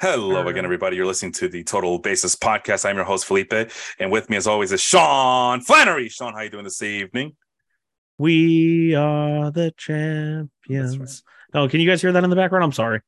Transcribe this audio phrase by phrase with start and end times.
[0.00, 0.94] Hello again, everybody.
[0.96, 2.84] You're listening to the Total Basis Podcast.
[2.84, 3.54] I'm your host, Felipe,
[3.98, 6.10] and with me, as always, is Sean Flannery.
[6.10, 7.34] Sean, how you doing this evening?
[8.18, 10.98] We are the champions.
[10.98, 11.22] That's
[11.54, 12.62] Oh, can you guys hear that in the background?
[12.64, 13.00] I'm sorry.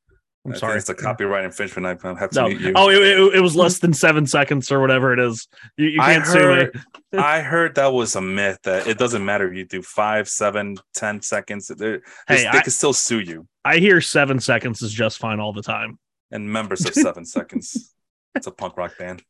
[0.46, 0.79] I'm I sorry.
[0.79, 2.02] It's a copyright infringement.
[2.02, 2.48] I have to No.
[2.48, 2.72] mute you.
[2.74, 5.46] Oh, it, it- it was less than seven seconds or whatever it is.
[5.77, 6.80] You, you can't sue me.
[7.18, 10.79] I heard that was a myth that it doesn't matter if you do five, seven,
[10.95, 11.68] ten seconds.
[11.79, 11.98] Hey,
[12.29, 13.46] they I- can still sue you.
[13.62, 15.98] I hear seven seconds is just fine all the time.
[16.30, 17.94] And members of Seven Seconds.
[18.34, 19.22] It's a punk rock band.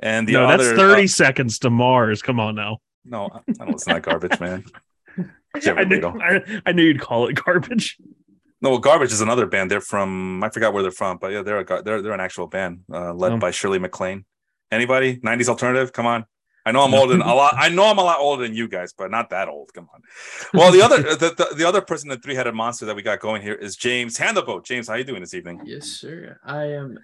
[0.00, 2.22] And the no, other, that's 30 uh, seconds to Mars.
[2.22, 2.78] Come on now.
[3.04, 4.64] no, I don't listen to that garbage, man.
[5.54, 6.00] I knew.
[6.02, 7.98] I, I knew you'd call it garbage.
[8.62, 9.70] No, well, Garbage is another band.
[9.70, 12.46] They're from I forgot where they're from, but yeah, they're a, they're they're an actual
[12.46, 13.38] band uh, led Oh.
[13.38, 14.24] by Shirley MacLaine.
[14.70, 15.16] Anybody?
[15.18, 15.92] '90s alternative?
[15.92, 16.24] Come on.
[16.64, 17.54] I know I'm older than a lot.
[17.56, 19.72] I know I'm a lot older than you guys, but not that old.
[19.74, 20.02] Come on.
[20.54, 23.20] Well, the other the, the, the other person, the three headed monster that we got
[23.20, 24.64] going here is James Handelboat.
[24.64, 25.60] James, how you doing this evening?
[25.64, 26.38] Yes, sir.
[26.44, 26.98] I am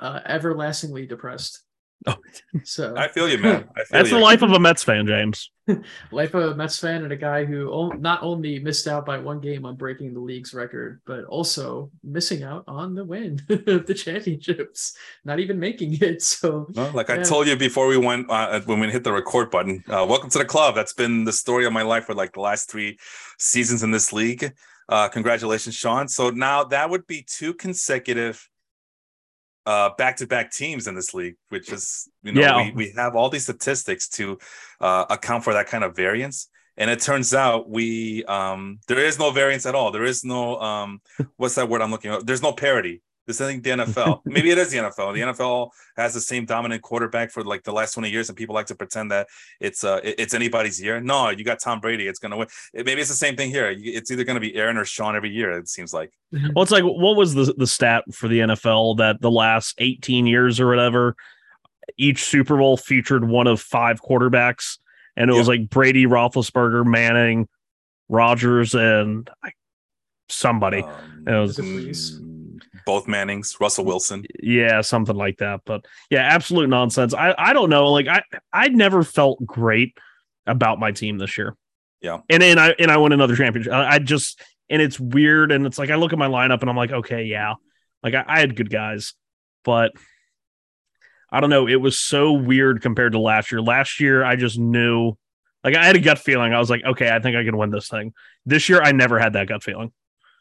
[0.00, 1.62] uh, everlastingly depressed.
[2.06, 2.16] Oh.
[2.64, 3.68] So I feel you, man.
[3.76, 4.16] I feel That's you.
[4.16, 5.50] the life of a Mets fan, James.
[6.10, 9.40] life of a Mets fan and a guy who not only missed out by one
[9.40, 13.94] game on breaking the league's record, but also missing out on the win of the
[13.94, 16.22] championships, not even making it.
[16.32, 19.50] So No, like I told you before we went uh, when we hit the record
[19.50, 19.84] button.
[19.86, 20.74] Uh, welcome to the club.
[20.74, 22.98] That's been the story of my life for like the last three
[23.38, 24.52] seasons in this league.
[24.88, 26.08] Uh, congratulations, Sean.
[26.08, 28.48] So now that would be two consecutive
[29.66, 32.56] uh, back-to-back teams in this league, which is you know Yeah.
[32.56, 34.38] we, we have all these statistics to
[34.80, 36.48] uh, account for that kind of variance.
[36.78, 39.90] And it turns out we um, there is no variance at all.
[39.90, 41.00] There is no um,
[41.36, 42.26] what's that word I'm looking at?
[42.26, 43.02] There's no parity.
[43.26, 44.20] This isn't the NFL.
[44.24, 45.14] Maybe it is the NFL.
[45.14, 48.54] The NFL has the same dominant quarterback for like the last 20 years, and people
[48.54, 49.28] like to pretend that
[49.60, 51.00] it's uh it's anybody's year.
[51.00, 52.08] No, you got Tom Brady.
[52.08, 52.48] It's gonna win.
[52.74, 53.72] Maybe it's the same thing here.
[53.78, 55.52] It's either gonna be Aaron or Sean every year.
[55.52, 56.10] It seems like.
[56.54, 60.26] Well, it's like, what was the, the stat for the NFL that the last 18
[60.26, 61.14] years or whatever,
[61.98, 64.78] each Super Bowl featured one of five quarterbacks?
[65.14, 67.48] And it was like Brady, Roethlisberger, Manning,
[68.08, 69.28] Rodgers, and
[70.30, 70.82] somebody.
[70.82, 72.18] Um, It was-
[72.84, 74.24] both Mannings, Russell Wilson.
[74.42, 75.60] yeah, something like that.
[75.64, 77.14] But yeah, absolute nonsense.
[77.14, 77.92] I, I don't know.
[77.92, 78.22] Like I
[78.52, 79.96] I never felt great
[80.46, 81.56] about my team this year.
[82.00, 82.18] Yeah.
[82.28, 83.72] And and I and I won another championship.
[83.72, 85.52] I, I just and it's weird.
[85.52, 87.54] And it's like I look at my lineup and I'm like, okay, yeah.
[88.02, 89.14] Like I, I had good guys,
[89.64, 89.92] but
[91.30, 91.68] I don't know.
[91.68, 93.62] It was so weird compared to last year.
[93.62, 95.16] Last year, I just knew
[95.64, 96.52] like I had a gut feeling.
[96.52, 98.12] I was like, okay, I think I can win this thing.
[98.44, 99.92] This year, I never had that gut feeling.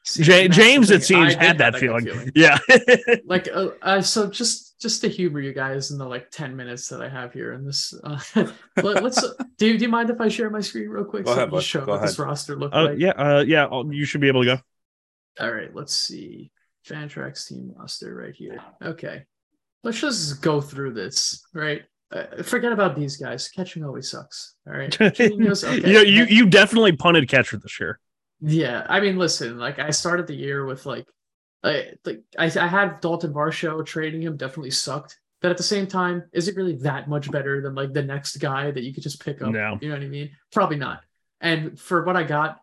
[0.03, 1.17] See, Ja- that's the James, it thing.
[1.19, 2.31] I seems, had have that gut feeling.
[2.35, 2.57] Yeah.
[3.25, 6.87] like uh, uh, so just just to humor you guys in the like 10 minutes
[6.87, 8.19] that i have here in this uh,
[8.81, 9.23] let, us
[9.59, 11.51] do, you, do you mind if i share my screen real quick Go so ahead,
[11.51, 13.67] just show Go what this roster look Oh like yeah, uh, yeah.
[13.69, 14.61] oh, You should be able to go.
[15.45, 16.49] all right let's see
[16.87, 19.25] fantrax team roster right here okay
[19.83, 24.73] let's just go through this right uh, forget about these guys catching always sucks all
[24.73, 25.87] right Catching goes- okay.
[25.87, 27.99] You know, you you definitely punted catcher this year.
[28.41, 31.07] Yeah, I mean, listen, like I started the year with like,
[31.63, 35.85] I like I, I had Dalton Varsho trading him definitely sucked, but at the same
[35.85, 39.03] time, is it really that much better than like the next guy that you could
[39.03, 39.51] just pick up?
[39.51, 39.77] No.
[39.79, 40.31] You know what I mean?
[40.51, 41.01] Probably not.
[41.39, 42.59] And for what I got,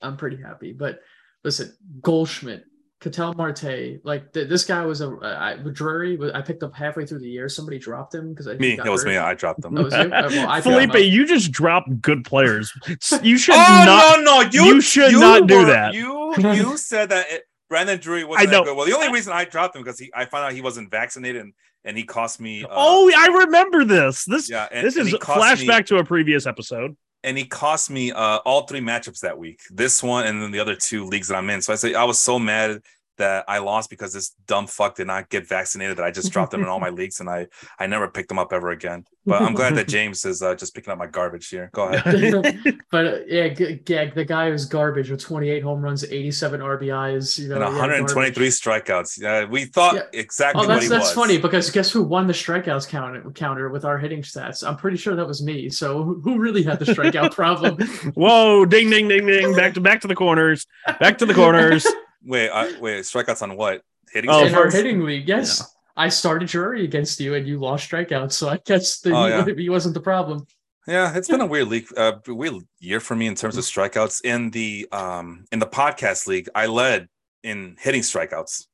[0.00, 0.72] I'm pretty happy.
[0.72, 1.00] But
[1.42, 2.64] listen, Goldschmidt,
[3.04, 6.18] Ketel Marte, like th- this guy was a I, Drury.
[6.34, 7.50] I picked up halfway through the year.
[7.50, 9.10] Somebody dropped him because I Me, got it was hurt.
[9.10, 9.16] me.
[9.18, 9.76] I dropped them.
[9.76, 10.00] Oh, was you?
[10.00, 12.72] Uh, well, I picked Felipe, you just dropped good players.
[13.22, 14.20] You should oh not.
[14.24, 15.92] no, no, you you should not do were- that.
[15.92, 18.58] You you said that it, Brandon Drury wasn't I know.
[18.60, 18.76] that good.
[18.76, 21.42] Well, the only reason I dropped him because he I found out he wasn't vaccinated
[21.42, 21.52] and
[21.84, 22.64] and he cost me.
[22.64, 24.24] Uh, oh, I remember this.
[24.24, 26.96] This yeah, and, this and is he cost me- flashback to a previous episode.
[27.22, 29.60] and he cost me uh, all three matchups that week.
[29.70, 31.60] This one and then the other two leagues that I'm in.
[31.62, 32.80] So I say I was so mad
[33.18, 36.50] that I lost because this dumb fuck did not get vaccinated that I just dropped
[36.52, 37.46] them in all my leagues and I
[37.78, 39.04] I never picked them up ever again.
[39.26, 41.70] But I'm glad that James is uh, just picking up my garbage here.
[41.72, 42.60] Go ahead.
[42.90, 47.38] but uh, yeah, g- g- the guy was garbage with 28 home runs, 87 RBIs,
[47.38, 48.52] you know, And 123 garbage.
[48.60, 49.18] strikeouts.
[49.20, 50.02] Yeah, we thought Yeah.
[50.12, 51.12] exactly Oh, what that's he that's was.
[51.14, 54.66] funny because guess who won the strikeouts counter counter with our hitting stats?
[54.66, 55.70] I'm pretty sure that was me.
[55.70, 57.78] So who who really had the strikeout problem?
[58.14, 58.66] Whoa!
[58.66, 59.54] Ding, ding, ding, ding.
[59.54, 60.66] Back to back to the corners.
[61.00, 61.86] Back to the corners.
[62.24, 63.82] Wait, I, wait, strikeouts on what?
[64.12, 65.62] Hitting Oh, In our hitting league, yes.
[65.96, 69.30] I started Drury against you and you lost strikeouts, so I guess that Oh, he,
[69.30, 69.54] yeah.
[69.56, 70.46] he wasn't the problem.
[70.86, 74.24] Yeah, it's been a weird league, uh, weird year for me in terms of strikeouts.
[74.24, 77.08] In the um in the podcast league, I led
[77.42, 78.66] in hitting strikeouts,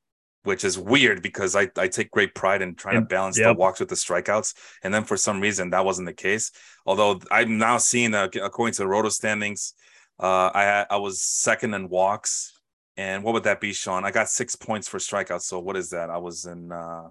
[0.44, 3.08] which is weird because I, I take great pride in trying to Yep.
[3.10, 4.54] balance the walks with the strikeouts.
[4.82, 6.50] And then for some reason that wasn't the case.
[6.86, 9.74] Although I'm now seeing uh, according to the roto standings,
[10.18, 12.49] uh I I was second in walks
[12.96, 14.04] And what would that be, Sean?
[14.04, 15.42] I got six points for strikeouts.
[15.42, 16.10] So what is that?
[16.10, 17.08] I was in uh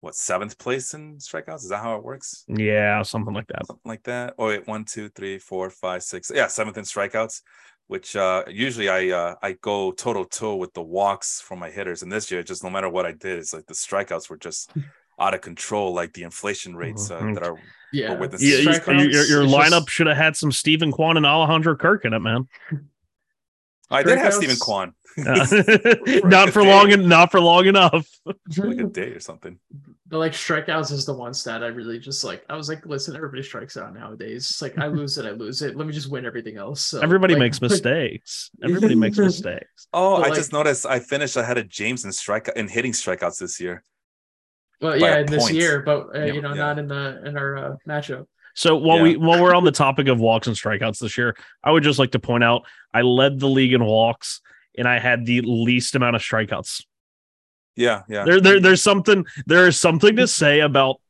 [0.00, 1.56] what seventh place in strikeouts?
[1.64, 2.44] Is that how it works?
[2.48, 3.66] Yeah, something like that.
[3.66, 4.34] Something like that.
[4.38, 6.30] Oh wait, one, two, three, four, five, six.
[6.34, 7.42] Yeah, seventh in strikeouts.
[7.88, 11.70] Which uh usually I uh I go toe to toe with the walks from my
[11.70, 12.02] hitters.
[12.02, 14.70] And this year, just no matter what I did, it's like the strikeouts were just
[15.18, 17.34] out of control, like the inflation rates uh, Mhm.
[17.34, 17.58] that are
[17.92, 18.14] Yeah.
[18.18, 21.76] with Yeah, you- your, your lineup just- should have had some Steven Kwan and Alejandro
[21.76, 22.48] Kirk in it, man.
[23.90, 28.08] I did have Strikeouts- Steven Kwan Uh, not for long, en- not for long enough.
[28.24, 29.58] like a day or something.
[30.06, 32.44] But like strikeouts is the one stat I really just like.
[32.48, 34.48] I was like, listen, everybody strikes out nowadays.
[34.50, 35.76] It's like I lose it, I lose it.
[35.76, 36.80] Let me just win everything else.
[36.82, 38.50] So, Everybody like- makes mistakes.
[38.62, 39.88] Everybody makes mistakes.
[39.92, 42.92] Oh, But, I like- just noticed I finished ahead of James in strike in hitting
[42.92, 43.82] strikeouts this year.
[44.80, 46.54] Well, yeah, in this year, but uh, Yeah, you know, yeah.
[46.54, 48.26] not in the in our uh, matchup.
[48.54, 49.02] So while Yeah.
[49.02, 51.98] we while we're on the topic of walks and strikeouts this year, I would just
[51.98, 52.62] like to point out
[52.92, 54.40] I led the league in walks
[54.76, 56.84] and I had the least amount of strikeouts.
[57.76, 58.24] Yeah, yeah.
[58.24, 61.00] There, there there's something there is something to say about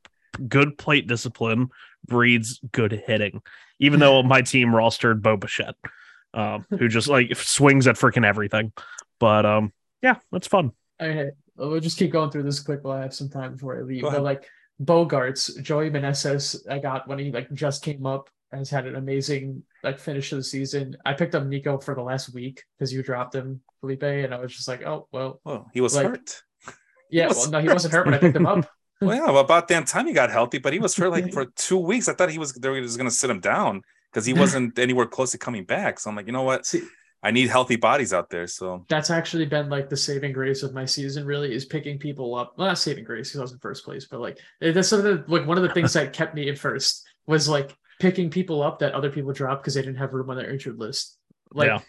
[0.48, 1.70] good plate discipline
[2.06, 3.42] breeds good hitting.
[3.78, 5.74] Even though my team rostered Bo Bichette,
[6.34, 8.72] um, who just like swings at freaking everything.
[9.18, 9.72] But um,
[10.02, 10.72] yeah, that's fun.
[11.00, 13.82] Okay, we'll just keep going through this quick while I have some time before I
[13.82, 14.02] leave.
[14.02, 14.48] But like
[14.82, 19.62] Bogaerts, Joey Meneses, I got when he like just came up, has had an amazing
[19.82, 20.96] like finish of the season.
[21.04, 24.38] I picked up Nico for the last week because you dropped him, Felipe, and I
[24.38, 26.42] was just like, oh well, well, he was like- hurt.
[27.10, 28.68] yeah, was well, no, he wasn't hurt, but I picked him up.
[29.02, 31.46] Well, yeah, well, about damn time he got healthy, but he was hurt like for
[31.56, 32.06] two weeks.
[32.06, 33.80] I thought he was they were just gonna sit him down
[34.12, 35.98] because he wasn't anywhere close to coming back.
[35.98, 36.66] So I'm like, you know what?
[36.66, 36.82] See,
[37.22, 38.46] I need healthy bodies out there.
[38.46, 42.34] So that's actually been like the saving grace of my season really is picking people
[42.34, 44.88] up well not saving grace because i was in first place but like eh, that's
[44.88, 48.30] something that, like one of the things that kept me in first was like picking
[48.30, 51.18] people up that other people dropped because they didn't have room on their injured list
[51.52, 51.80] like Yeah.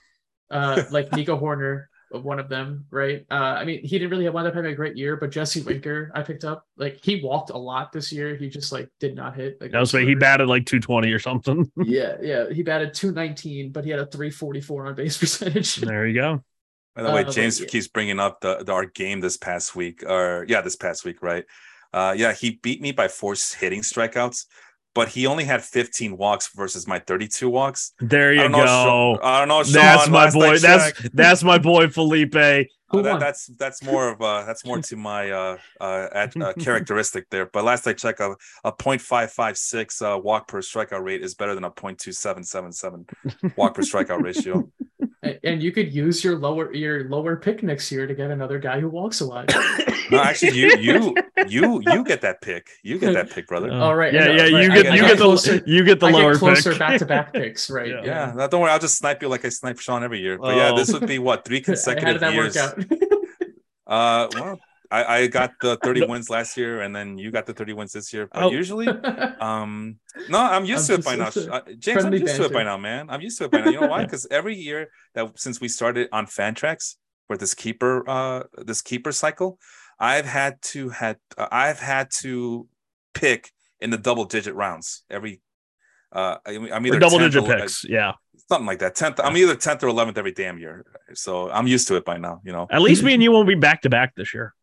[0.50, 4.48] uh like nico hoerner one of them right uh i mean he didn't really wind
[4.48, 7.58] up having a great year but jesse winker i picked up like he walked a
[7.58, 10.66] lot this year he just like did not hit like That was he batted like
[10.66, 11.72] 220 or something.
[11.86, 16.14] yeah yeah he batted 219 but he had a 344 on base percentage there you
[16.20, 16.44] go.
[16.96, 17.68] by the way, Uh, but James yeah.
[17.68, 21.22] keeps bringing up the, the our game this past week, or yeah, this past week,
[21.24, 21.46] right?
[21.94, 24.46] Uh, yeah, he beat me by four hitting strikeouts,
[24.94, 27.94] but he only had 15 walks versus my 32 walks.
[28.00, 28.66] There you don't know, go.
[28.66, 29.64] Sean- I don't know.
[29.64, 30.58] Sean, That's my boy.
[30.58, 31.16] That's checked.
[31.16, 32.36] that's my boy Felipe.
[32.36, 36.52] Uh, that- that's that's more of uh that's more to my uh uh, ad, uh
[36.60, 37.46] characteristic there.
[37.46, 38.36] But last I checked, a
[38.66, 44.22] a .556 uh, walk per strikeout rate is better than a .2777 walk per strikeout
[44.22, 44.70] ratio.
[45.24, 48.58] And- and you could use your lower your lower pick next year to get another
[48.58, 49.54] guy who walks a lot.
[50.10, 51.16] No, actually, you you
[51.48, 52.68] you you get that pick.
[52.84, 53.70] You get that pick, brother.
[53.72, 54.42] Uh, All right, Yeah, I know, yeah.
[54.42, 56.40] right, You get get- you get get the closer- you get the I lower get
[56.40, 57.88] closer back to back picks, right?
[57.90, 58.02] Yeah.
[58.04, 58.72] yeah, no, don't worry.
[58.72, 60.40] I'll just snipe you like I snipe Sean every year.
[60.40, 60.78] But yeah, Oh.
[60.78, 62.56] this would be what three How consecutive did that years.
[62.56, 62.86] work out?
[63.88, 64.60] Uh, well,
[64.92, 67.94] I, I got the 30 wins last year, and then you got the 30 wins
[67.94, 68.28] this year.
[68.32, 68.52] But Oh.
[68.52, 68.88] usually,
[69.40, 69.98] um,
[70.30, 71.30] no, I'm used I'm to it by now.
[71.56, 73.10] Uh, James, I'm used to it by now, man.
[73.10, 73.70] I'm used to it by now.
[73.72, 74.04] You know why?
[74.06, 76.96] Because every year that since we started on Fantrax
[77.28, 79.58] for this keeper, uh, this keeper cycle,
[80.00, 82.68] I've had to had uh, I've had to
[83.14, 85.42] pick in the double digit rounds every.
[86.12, 87.86] Uh, I mean, I'm Or double digit or- picks.
[87.88, 88.14] Yeah.
[88.50, 88.96] something like that.
[88.96, 92.18] Tenth, I'm either tenth or eleventh every damn year, so I'm used to it by
[92.18, 92.42] now.
[92.44, 94.54] You know, At least me and you won't be back to back this year.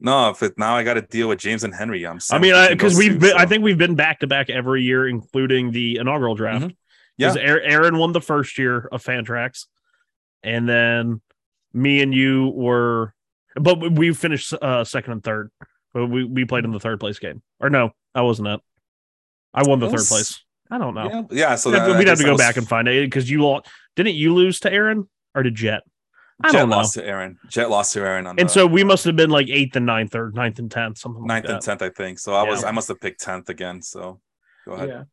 [0.00, 2.04] No, if it now I got to deal with James and Henry.
[2.06, 2.20] I'm.
[2.20, 2.38] Sorry.
[2.38, 5.08] I mean, because we've been, two, I think we've been back to back every year,
[5.08, 6.66] including the inaugural draft.
[6.66, 6.76] Mhm.
[7.18, 7.34] Yeah.
[7.38, 9.66] Aaron won the first year of Fantrax,
[10.42, 11.22] and then
[11.72, 13.14] me and you were,
[13.54, 15.50] but we finished uh, second and third.
[15.94, 18.60] But we we played in the third place game, or no, I wasn't it.
[19.54, 20.42] I won the That third place.
[20.70, 21.08] I don't know.
[21.08, 21.54] Yeah, yeah.
[21.54, 23.62] So we'd have, we'd have to go was- back and find it because you all
[23.94, 25.84] didn't you lose to Aaron or to Jet?
[26.42, 26.76] I Jet don't know.
[26.76, 27.38] lost to Aaron.
[27.48, 29.86] Jet lost to Aaron on And the so we must have been like eighth and
[29.86, 31.52] ninth or ninth and tenth, something like ninth that.
[31.54, 32.18] and tenth, I think.
[32.18, 33.80] So I was I must have picked tenth again.
[33.82, 34.20] So
[34.66, 34.88] go ahead.
[34.88, 35.04] yeah.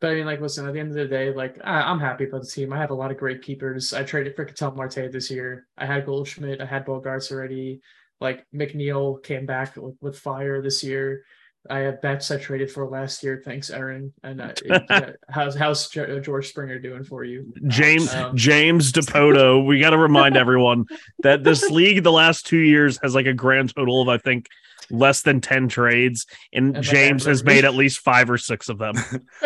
[0.00, 2.24] But I mean, like, listen, at the end of the day, like, I, I'm happy
[2.24, 2.72] about the team.
[2.72, 3.92] I have a lot of great keepers.
[3.92, 5.68] I traded for Ketel Marte this year.
[5.78, 6.60] I had Goldschmidt.
[6.60, 7.82] I had Bogaerts already.
[8.20, 11.22] Like, McNeil came back with, with fire this year.
[11.70, 13.40] I have Betts I traded for last year.
[13.44, 14.12] Thanks, Aaron.
[14.22, 17.52] And uh, it- how's how's Jo- George Springer doing for you?
[17.68, 19.64] James Um, James Depoto.
[19.64, 20.86] we got to remind everyone
[21.22, 24.48] that this league the last two years has like a grand total of I think
[24.90, 28.78] less than ten trades, and, And James has made at least five or six of
[28.78, 28.94] them.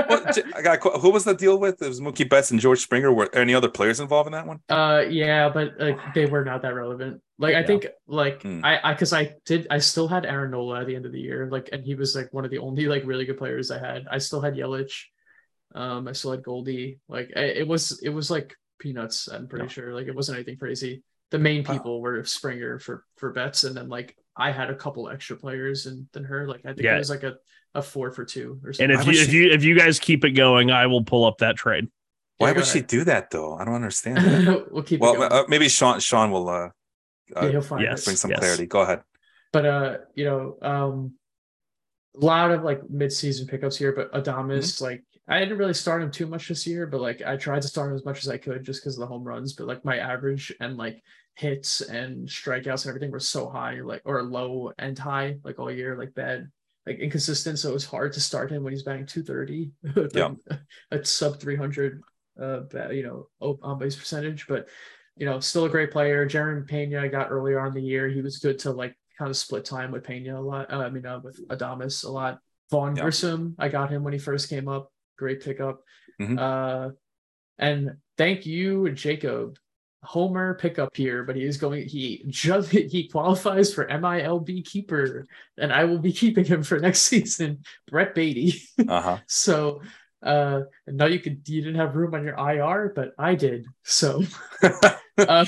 [0.08, 1.80] Well, J- I got a who was the deal with?
[1.82, 3.12] It was Mookie Betts and George Springer.
[3.12, 4.60] Were any other players involved in that one?
[4.68, 7.20] Uh, yeah, but like they were not that relevant.
[7.38, 7.66] Like I Yeah.
[7.66, 8.64] think like Hmm.
[8.64, 11.20] I I because I did I still had Aaron Nola at the end of the
[11.20, 11.48] year.
[11.50, 14.06] Like and he was like one of the only like really good players I had.
[14.10, 15.04] I still had Yelich.
[15.74, 17.00] Um, I still had Goldie.
[17.08, 19.28] Like I, it was it was like peanuts.
[19.28, 19.70] I'm pretty Yeah.
[19.70, 19.94] sure.
[19.94, 21.02] Like it wasn't anything crazy.
[21.30, 21.72] the main Wow.
[21.72, 25.86] people were Springer for for Betts, and then like I had a couple extra players
[25.86, 26.46] and than her.
[26.48, 26.96] Like I think Yeah.
[26.96, 27.36] it was like a,
[27.74, 28.90] a four for two or something.
[28.90, 31.24] And if you would if you if you guys keep it going, I will pull
[31.24, 31.88] up that trade.
[32.38, 32.86] Why Yeah, go would she ahead.
[32.88, 33.54] do that though?
[33.54, 34.46] I don't understand.
[34.70, 35.32] we'll keep it well, going.
[35.32, 36.68] uh, maybe Sean Sean will uh,
[37.28, 38.04] yeah, uh he'll find yes.
[38.04, 38.40] bring some yes.
[38.40, 38.66] clarity.
[38.66, 39.02] Go ahead.
[39.52, 41.12] But uh, you know, um,
[42.20, 43.92] a lot of like mid-season pickups here.
[43.92, 47.36] But Adames, like I didn't really start him too much this year, but like I
[47.36, 49.54] tried to start him as much as I could just because of the home runs.
[49.54, 51.02] But like my average and like
[51.36, 55.70] hits and strikeouts and everything were so high, like or low and high, like all
[55.70, 56.50] year, like bad,
[56.86, 57.58] like inconsistent.
[57.58, 60.56] So it was hard to start him when he's batting 230, like, Yeah.
[60.90, 62.02] a sub 300,
[62.40, 63.28] uh, you know,
[63.62, 64.46] on base percentage.
[64.48, 64.68] But
[65.16, 66.26] you know, still a great player.
[66.26, 68.08] Jeremy Pena I got earlier on in the year.
[68.08, 70.70] He was good to like kind of split time with Pena a lot.
[70.72, 72.38] Uh, I mean, uh, with Adames a lot.
[72.70, 73.02] Vaughn Yeah.
[73.04, 74.92] Grissom, I got him when he first came up.
[75.16, 75.80] Great pickup.
[76.20, 76.38] Mhm.
[76.38, 76.90] Uh,
[77.58, 79.56] and thank you, Jacob.
[80.06, 81.86] Homer pickup here, but he is going.
[81.88, 85.26] He just he qualifies for MILB keeper,
[85.58, 87.62] and I will be keeping him for next season.
[87.90, 88.62] Brett Baty.
[88.88, 89.18] Uh huh.
[89.26, 89.82] So
[90.22, 93.66] uh now you could you didn't have room on your IR, but I did.
[93.82, 94.22] So
[94.62, 95.44] uh,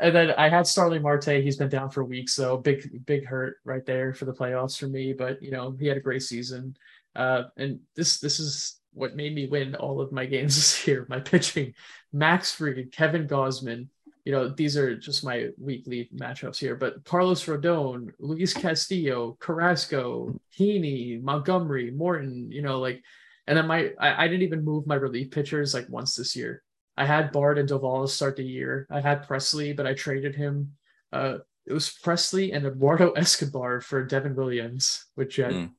[0.00, 1.42] and then I had Starling Marte.
[1.42, 4.86] He's been down for weeks, so big big hurt right there for the playoffs for
[4.86, 5.12] me.
[5.12, 6.76] But you know, he had a great season.
[7.16, 11.06] Uh and this this is what made me win all of my games this year.
[11.08, 11.74] My pitching,
[12.12, 13.88] Max Fried, Kevin Gausman.
[14.24, 16.76] You know, these are just my weekly matchups here.
[16.76, 23.02] But Carlos Rodon, Luis Castillo, Carrasco, Heaney, Montgomery, Morton, you know, like
[23.46, 26.62] and then my I, I didn't even move my relief pitchers like once this year.
[26.96, 28.86] I had Bard and Doval start the year.
[28.90, 30.72] I had Pressly, but I traded him.
[31.12, 35.52] Uh, it was Pressly and Eduardo Escobar for Devin Williams which Jet.
[35.52, 35.70] Mm.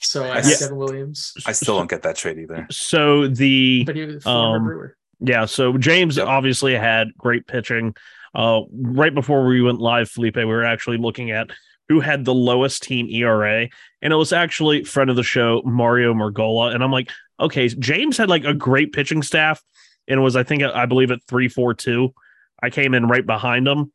[0.00, 2.66] So I I had Devin Williams, I still don't get that trade either.
[2.70, 4.96] So the but he was former Um, Brewer.
[5.20, 6.26] Yeah, so James Yep.
[6.26, 7.94] obviously had great pitching.
[8.34, 11.50] Uh, right before we went live, Felipe, we were actually looking at
[11.88, 13.68] who had the lowest team ERA,
[14.00, 16.72] and it was actually friend of the show Mario Margola.
[16.74, 19.62] And I'm like, okay, James had like a great pitching staff,
[20.08, 22.14] and it was I think I believe at three four two.
[22.62, 23.92] I came in right behind him.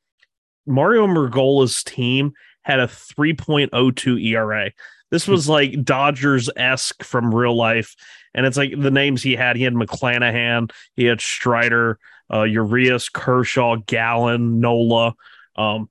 [0.68, 2.34] Mario Margola's team
[2.64, 4.72] had a 3.02 ERA.
[5.12, 7.96] This was like Dodgers esque from real life.
[8.34, 9.56] And it's like the names he had.
[9.56, 12.00] He had McClanahan, he had Strider,
[12.34, 15.14] uh, Urias, Kershaw, Gallen, Nola.
[15.56, 15.90] Um,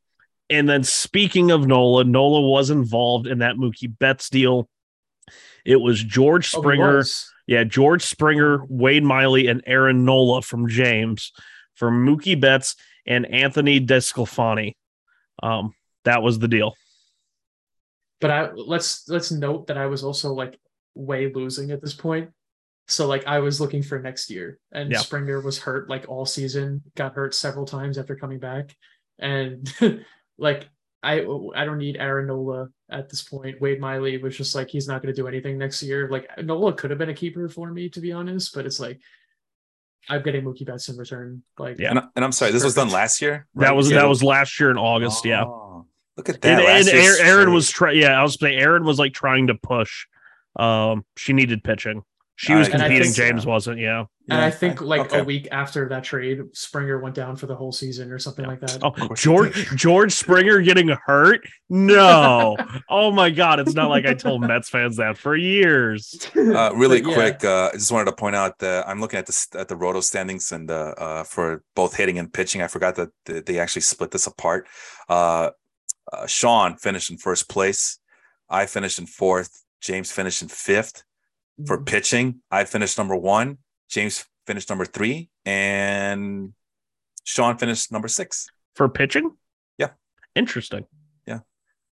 [0.51, 4.69] and then speaking of Nola, Nola was involved in that Mookie Betts deal.
[5.65, 6.97] It was George Oh, Springer.
[6.99, 7.31] was.
[7.47, 11.33] Yeah, George Springer, Wade Miley, and Aaron Nola from James
[11.75, 14.75] for Mookie Betts and Anthony Desclafani.
[15.43, 16.75] Um, that was the deal.
[18.25, 20.59] But I let's let's note that I was also like
[20.95, 22.31] way losing at this point.
[22.89, 25.01] So like I was looking for next year, and Yeah.
[25.01, 26.81] Springer was hurt like all season.
[26.97, 28.75] Got hurt several times after coming back,
[29.19, 29.71] and
[30.39, 30.71] like
[31.03, 31.17] I
[31.55, 33.61] I don't need Aaron Nola at this point.
[33.61, 36.09] Wade Miley was just like he's not going to do anything next year.
[36.09, 39.01] Like Nola could have been a keeper for me to be honest, but it's like
[40.09, 41.43] I'm getting Mookie Betts in return.
[41.59, 41.91] Like Yeah.
[41.91, 43.47] And, I- and I'm sorry, this was done last year.
[43.57, 43.99] That was Yeah.
[44.01, 45.27] that was last year in August.
[45.27, 45.45] Yeah.
[45.45, 45.64] Oh.
[46.17, 46.61] Look at that.
[46.61, 47.99] and, and Aaron, Aaron was trying.
[47.99, 50.07] Yeah, I was saying Aaron was like trying to push.
[50.57, 52.03] Um, she needed pitching.
[52.37, 52.99] She was I competing.
[53.05, 53.51] guess, James yeah.
[53.51, 53.79] wasn't.
[53.79, 54.01] Yeah.
[54.29, 55.21] And Yeah, I think like okay.
[55.21, 58.51] a week after that trade, Springer went down for the whole season or something Yeah.
[58.51, 58.79] like that.
[58.83, 59.55] Oh, George.
[59.77, 61.43] George Springer getting hurt?
[61.69, 62.57] No.
[62.91, 63.61] oh my God!
[63.61, 66.29] It's not like I told Mets fans that for years.
[66.37, 67.15] Uh, really But yeah.
[67.15, 69.77] quick, uh, I just wanted to point out that I'm looking at the at the
[69.77, 72.63] roto standings and uh, uh, for both hitting and pitching.
[72.63, 74.67] I forgot that they actually split this apart.
[76.13, 77.99] Uh, Sean finished in first place.
[78.49, 79.65] I finished in fourth.
[79.81, 81.05] James finished in fifth.
[81.67, 81.85] For Mm-hmm.
[81.85, 83.59] pitching, I finished number one.
[83.89, 86.53] James finished number three, and
[87.23, 88.49] Sean finished number six.
[88.75, 89.37] For pitching?
[89.79, 89.91] Yeah.
[90.35, 90.87] Interesting.
[91.29, 91.41] Yeah.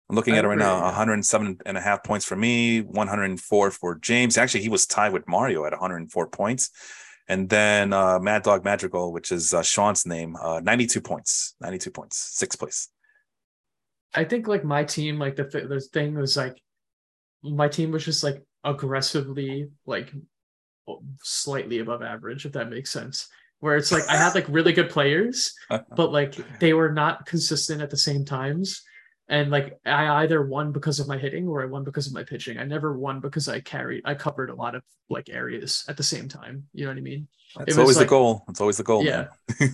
[0.10, 0.82] I'm looking I at it right now.
[0.84, 4.38] 107 and a half points for me, 104 for James.
[4.38, 6.70] Actually, he was tied with Mario at 104 points.
[7.30, 11.56] And then uh, Mad Dog Madrigal, which is uh, Sean's name, uh, 92 points.
[11.62, 12.90] 92 points, sixth place.
[14.16, 16.60] I think like my team, like the th- the thing was like
[17.44, 20.12] my team was just like aggressively like
[21.22, 23.28] slightly above average, if that makes sense.
[23.60, 27.82] Where it's like I had like really good players, but like they were not consistent
[27.82, 28.84] at the same times.
[29.28, 32.24] And like I either won because of my hitting or I won because of my
[32.24, 32.60] pitching.
[32.60, 36.04] I never won because I carried I covered a lot of like areas at the
[36.04, 36.68] same time.
[36.74, 37.28] You know what I mean?
[37.62, 38.44] It's was always like- the goal.
[38.50, 39.04] It's always the goal.
[39.04, 39.28] Yeah.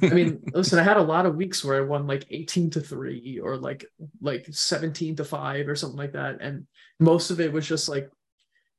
[0.03, 2.79] I mean, listen, I had a lot of weeks where I won like 18 to
[2.81, 3.85] 3 or like
[4.21, 6.37] like 17 to 5 or something like that.
[6.39, 6.65] And
[6.99, 8.09] most of it was just like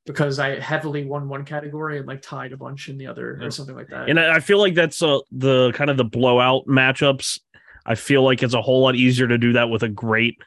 [0.06, 3.46] because I heavily won one category and like tied a bunch in the other Yeah.
[3.46, 4.08] or something like that.
[4.08, 7.40] And I I feel like that's uh, the kind of the blowout matchups.
[7.84, 10.38] I feel like it's a whole lot easier to do that with a great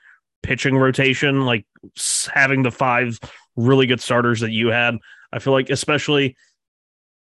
[0.46, 1.66] pitching rotation, like
[2.32, 3.20] having the five
[3.56, 4.96] really good starters that you had.
[5.34, 6.38] I feel like, especially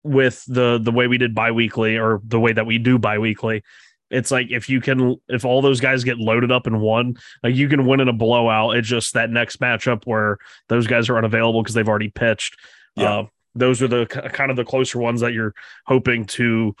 [0.03, 3.63] with the the way we did biweekly or the way that we do biweekly,
[4.09, 7.55] it's like if you can, if all those guys get loaded up in one, like
[7.55, 8.75] you can win in a blowout.
[8.75, 12.57] It's just that next matchup where those guys are unavailable because they've already pitched.
[12.95, 13.19] Yeah.
[13.19, 15.53] Uh, those are the kind of the closer ones that you're
[15.85, 16.75] hoping to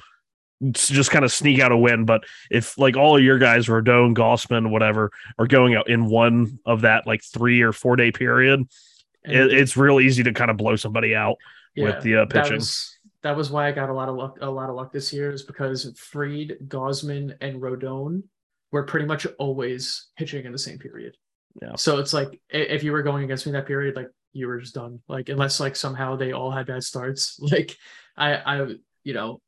[0.71, 2.05] just kind of sneak out a win.
[2.05, 6.59] But if like all of your guys, Rodon, Gausman, whatever, are going out in one
[6.65, 8.61] of that like three or four day period,
[9.23, 11.37] it, it's real easy to kind of blow somebody out.
[11.75, 12.55] with the, uh, that pitching.
[12.55, 14.37] was, that was why I got a lot of luck.
[14.41, 18.23] A lot of luck this year is because Fried, Gausman, and Rodon
[18.71, 21.15] were pretty much always pitching in the same period.
[21.61, 21.75] Yeah.
[21.75, 24.75] So it's like if you were going against me that period, like you were just
[24.75, 24.99] done.
[25.07, 27.39] Like unless like somehow they all had bad starts.
[27.51, 27.75] Like
[28.17, 29.41] I, I, you know,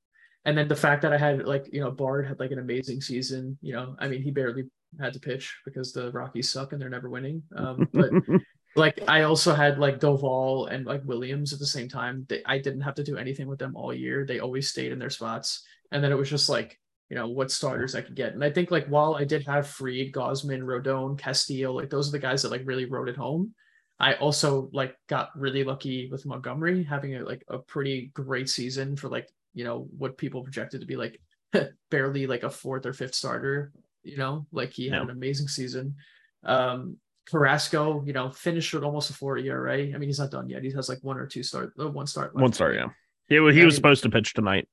[0.48, 3.02] and then the fact that I had like you know Bard had like an amazing
[3.02, 3.58] season.
[3.62, 4.64] You know, I mean he barely
[5.00, 7.44] had to pitch because the Rockies suck and they're never winning.
[7.56, 8.12] Um, but
[8.78, 12.26] like I also had like Doval and like Williams at the same time.
[12.30, 14.26] They, I didn't have to do anything with them all year.
[14.26, 15.66] They always stayed in their spots.
[15.92, 18.34] And then it was just like, you know, what starters I could get.
[18.34, 22.14] And I think like while I did have Fried, Gausman, Rodon, Castillo, like those are
[22.14, 23.54] the guys that like really wrote it home.
[24.00, 28.96] I also like got really lucky with Montgomery having a, like a pretty great season
[28.96, 29.28] for like,
[29.58, 31.20] you know, what people projected to be like
[31.90, 33.72] barely like a fourth or fifth starter,
[34.04, 35.96] you know, like he had an amazing season.
[36.44, 36.98] Um,
[37.28, 39.80] Carrasco, you know, finished with almost a four ERA.
[39.80, 40.64] I mean, he's not done yet.
[40.64, 42.36] He has like one or two start, uh, one start.
[42.36, 42.42] left.
[42.44, 42.90] One start, yeah.
[43.28, 44.68] He, he I was mean- supposed to pitch tonight.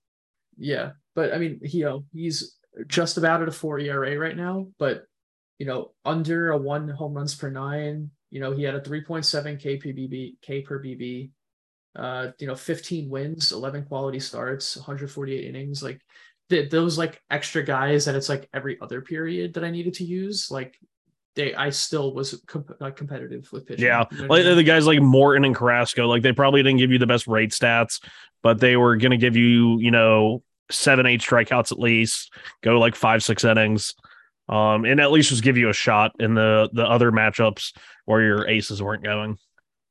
[0.58, 4.36] Yeah, but I mean, he, you know, he's just about at a four ERA right
[4.36, 5.04] now, but
[5.58, 8.10] you know, under a one home runs per nine.
[8.30, 11.30] You know, he had a 3.7 K per BB, K per BB.
[11.96, 15.82] Uh, you know, 15 wins, 11 quality starts, 148 innings.
[15.82, 16.00] Like
[16.50, 20.04] th- those like extra guys that it's like every other period that I needed to
[20.04, 20.50] use.
[20.50, 20.76] Like
[21.36, 23.84] they, I still was comp- uh, competitive with pitching.
[23.86, 24.56] Yeah, You know what I like mean?
[24.56, 27.50] the guys like Morton and Carrasco, like they probably didn't give you the best rate
[27.50, 28.02] stats,
[28.42, 32.78] but they were going to give you, you know, seven, eight strikeouts at least, go
[32.78, 33.94] like five, six innings,
[34.48, 37.72] um, and at least just give you a shot in the the other matchups
[38.04, 39.37] where your aces weren't going.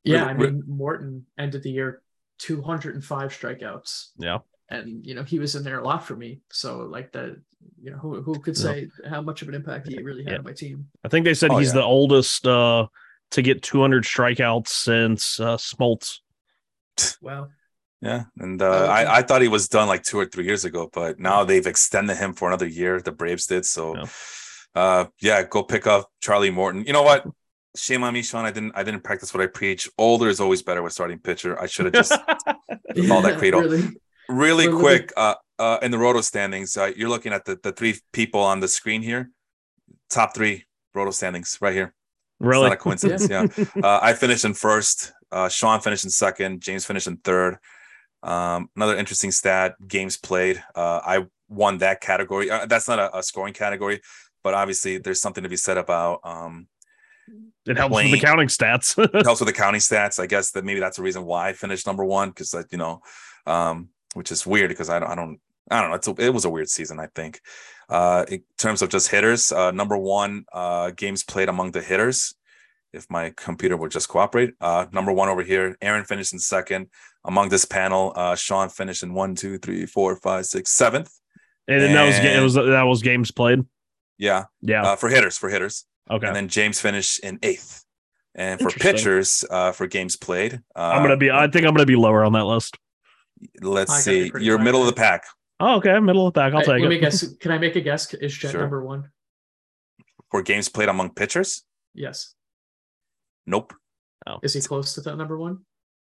[0.03, 2.01] Yeah, I mean Morton ended the year
[2.39, 4.09] 205 strikeouts.
[4.17, 4.39] Yeah.
[4.69, 6.41] And you know, he was in there a lot for me.
[6.51, 7.35] So like that,
[7.81, 8.63] you know, who who could Yeah.
[8.63, 10.37] say how much of an impact he really had Yeah.
[10.39, 10.87] on my team?
[11.03, 11.81] I think they said Oh, he's yeah.
[11.81, 12.87] the oldest uh,
[13.31, 16.19] to get 200 strikeouts since uh, Smoltz.
[17.21, 17.47] Wow.
[18.01, 18.91] Yeah, and uh, Oh, okay.
[18.91, 21.65] I, I thought he was done like two or three years ago, but now they've
[21.65, 22.99] extended him for another year.
[22.99, 23.95] The Braves did so.
[23.95, 24.05] Yeah.
[24.75, 26.83] Uh, yeah, go pick up Charlie Morton.
[26.85, 27.25] You know what?
[27.75, 28.45] Shame on me, Sean.
[28.45, 28.71] I didn't.
[28.75, 29.89] I didn't practice what I preach.
[29.97, 31.59] Older is always better with starting pitcher.
[31.59, 32.11] I should have just
[33.11, 33.61] All that credo.
[33.61, 33.89] Really?
[34.29, 35.11] really quick.
[35.17, 38.59] Uh, uh, in the Roto standings, uh, you're looking at the the three people on
[38.59, 39.31] the screen here.
[40.09, 41.95] Top three Roto standings right here.
[42.39, 42.63] It's Really?
[42.65, 43.27] not a coincidence.
[43.29, 43.47] yeah.
[43.83, 45.11] Uh, I finished in first.
[45.31, 46.61] Uh, Sean finished in second.
[46.61, 47.57] James finished in third.
[48.21, 50.63] Um, another interesting stat: games played.
[50.75, 52.51] Uh, I won that category.
[52.51, 54.01] Uh, that's not a, a scoring category,
[54.43, 56.67] but obviously there's something to be said about um,
[57.65, 58.97] It helps with the counting stats.
[59.15, 60.19] it helps with the counting stats.
[60.19, 63.01] I guess that maybe that's the reason why I finished number one because you know,
[63.45, 65.39] um, which is weird because I don't, I don't,
[65.71, 65.95] I don't know.
[65.95, 66.99] It's a, it was a weird season.
[66.99, 67.39] I think.
[67.89, 72.33] Uh, in terms of just hitters, uh, number one, uh, games played among the hitters.
[72.93, 76.87] If my computer would just cooperate, uh, number one over here, Aaron finished in second
[77.25, 78.13] among this panel.
[78.15, 81.11] Uh, Sean finished in one, two, three, four, five, six, seventh.
[81.67, 83.65] and then that was it was that was games played.
[84.17, 84.83] Yeah, Yeah.
[84.83, 85.85] uh, for hitters, for hitters.
[86.09, 86.27] Okay.
[86.27, 87.83] And then James finished in eighth.
[88.35, 91.29] And for pitchers, uh, for games played, uh, I'm gonna be.
[91.29, 92.77] I think I'm gonna be lower on that list.
[93.61, 95.25] let's I see, you're high, middle of the pack
[95.59, 95.97] Oh, okay.
[95.99, 96.53] Middle of the pack.
[96.53, 96.89] I'll Hey, take let it.
[96.89, 97.27] me guess.
[97.37, 98.11] Can I make a guess?
[98.15, 98.61] Is Jet Sure.
[98.61, 99.09] number one?
[100.31, 101.63] for games played among pitchers.
[101.93, 102.33] Yes.
[103.45, 103.73] Nope.
[104.41, 105.59] Is he close to that number one?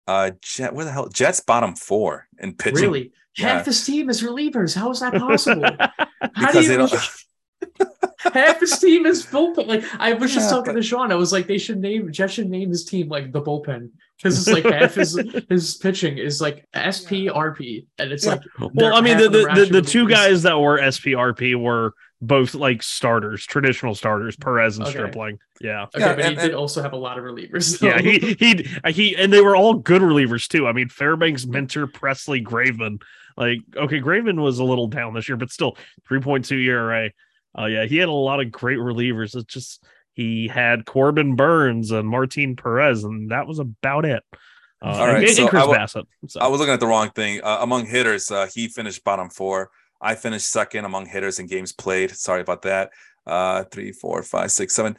[0.07, 1.09] Uh, Jet, where the hell?
[1.09, 2.81] Jet's bottom four in pitching.
[2.83, 3.11] Really?
[3.37, 3.57] Yeah.
[3.57, 4.75] Half his team is relievers.
[4.75, 5.63] How is that possible?
[5.79, 6.93] How Because they you- don't.
[8.33, 9.67] Half his team is bullpen.
[9.67, 11.11] Like I was just Yeah, talking but- to Sean.
[11.11, 14.47] I was like, they should name Jet should name his team like the bullpen because
[14.47, 18.31] it's like half his his pitching is like SPRP, and it's Yeah.
[18.59, 22.53] like well, I mean, the the, the, the two guys that were SPRP were both
[22.55, 24.93] like starters, traditional starters, Perez and Okay.
[24.97, 25.39] Stripling.
[25.59, 25.83] Yeah.
[25.93, 27.81] Okay, Yeah, but he did and- also have a lot of relievers.
[27.81, 30.65] Yeah, he he he, and they were all good relievers too.
[30.67, 33.01] I mean, Fairbanks, Minter, Pressly, Graveman.
[33.35, 35.75] Like, okay, Graveman was a little down this year, but still,
[36.07, 36.45] three point
[37.57, 37.63] ERA.
[37.63, 39.35] Uh, yeah, he had a lot of great relievers.
[39.35, 44.23] It's just he had Corbin Burnes and Martin Perez, and that was about it.
[44.81, 46.05] Uh, All right, and, and Chris I Bassitt.
[46.27, 46.39] So.
[46.39, 47.41] I was looking at the wrong thing.
[47.43, 49.71] Uh, among hitters, uh, he finished bottom four.
[50.01, 52.11] I finished second among hitters in games played.
[52.11, 52.91] Sorry about that.
[53.25, 54.97] Uh, three, four, five, six, seven.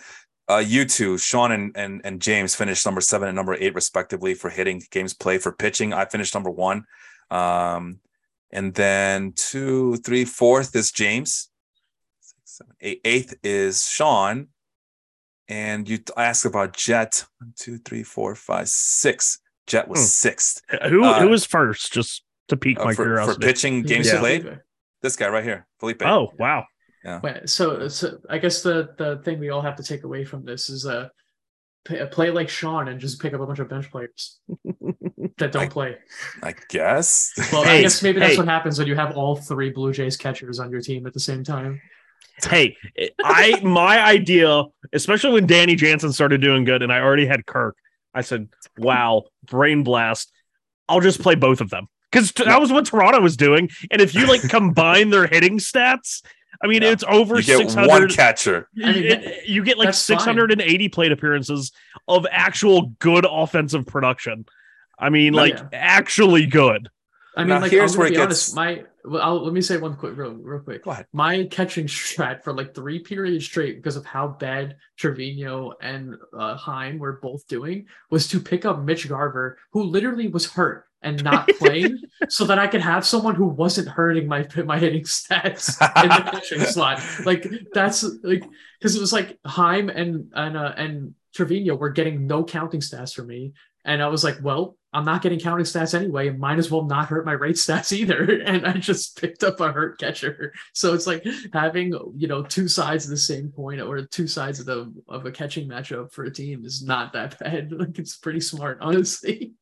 [0.49, 4.35] Uh, you two, Sean and, and and James finished number seven and number eight respectively
[4.35, 5.43] for hitting games played.
[5.43, 6.85] For pitching, I finished number one.
[7.31, 8.01] Um,
[8.51, 11.51] and then two, three, fourth is James.
[12.55, 14.49] Six, seven, eight, eighth is Sean.
[15.49, 17.25] And you asked about Jet.
[17.39, 19.41] One, two, three, four, five, six.
[19.67, 20.05] Jet was Hmm.
[20.07, 20.61] sixth.
[20.89, 21.93] Who Uh, who was first?
[21.93, 24.21] Just to pique Uh, my for, for pitching games Yeah.
[24.21, 24.61] played.
[25.03, 26.03] This guy right here, Felipe.
[26.05, 26.65] oh wow.
[27.23, 30.45] Wait, so, so I guess the the thing we all have to take away from
[30.47, 31.09] this is uh,
[31.85, 34.41] p- play like Sean and just pick up a bunch of bench players
[35.37, 35.97] that don't I- play.
[36.43, 37.33] I guess.
[37.53, 38.39] Well, I guess maybe that's hey.
[38.39, 41.21] what happens when you have all three Blue Jays catchers on your team at the
[41.21, 41.79] same time.
[42.43, 42.77] Hey,
[43.25, 47.77] I my idea, especially when Danny Jansen started doing good, and I already had Kirk.
[48.13, 50.33] I said, "Wow, brain blast!
[50.89, 54.15] I'll just play both of them." Because that was what Toronto was doing, and if
[54.15, 56.23] you like combine their hitting stats,
[56.63, 56.91] I mean, Yeah.
[56.91, 57.59] it's over six hundred.
[57.65, 58.11] get six one hundred.
[58.15, 58.69] catcher.
[58.83, 61.73] I mean, it- you get like 680 plate appearances
[62.09, 64.45] of actual good offensive production.
[64.99, 65.69] I mean, Oh, like yeah.
[65.73, 66.89] actually good.
[67.37, 68.57] I mean, Now, like, here's I'm where it be gets- honest.
[68.57, 70.85] My, well, I'll, let me say one quick, real, real quick.
[70.85, 71.07] Go ahead.
[71.13, 76.57] My catching strat for like three periods straight because of how bad Trevino and uh,
[76.57, 81.23] Heim were both doing was to pick up Mitch Garver, who literally was hurt and
[81.23, 81.99] not playing,
[82.31, 86.31] so that I could have someone who wasn't hurting my my hitting stats in the
[86.31, 87.03] catching slot.
[87.27, 88.45] Like that's like
[88.79, 93.13] because it was like Heim and and uh, and Trevino were getting no counting stats
[93.13, 93.53] for me,
[93.85, 96.31] and I was like, well, I'm not getting counting stats anyway.
[96.31, 98.41] Might as well not hurt my rate stats either.
[98.45, 100.53] And I just picked up a hurt catcher.
[100.73, 104.61] So it's like having you know two sides of the same coin or two sides
[104.61, 107.73] of the of a catching matchup for a team is not that bad.
[107.73, 109.53] Like it's pretty smart, honestly.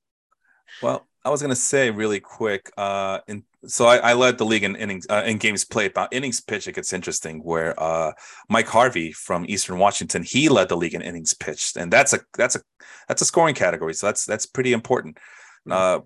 [0.83, 2.71] Well, I was gonna say really quick.
[2.77, 5.93] Uh, in, so I, I led the league in innings uh, in games played.
[5.93, 7.41] About innings pitched, it gets interesting.
[7.43, 8.13] Where uh,
[8.49, 12.21] Mike Harvey from Eastern Washington, he led the league in innings pitched, and that's a
[12.37, 12.61] that's a
[13.09, 13.95] that's a scoring category.
[13.95, 15.19] So that's that's pretty important.
[15.71, 16.01] Uh,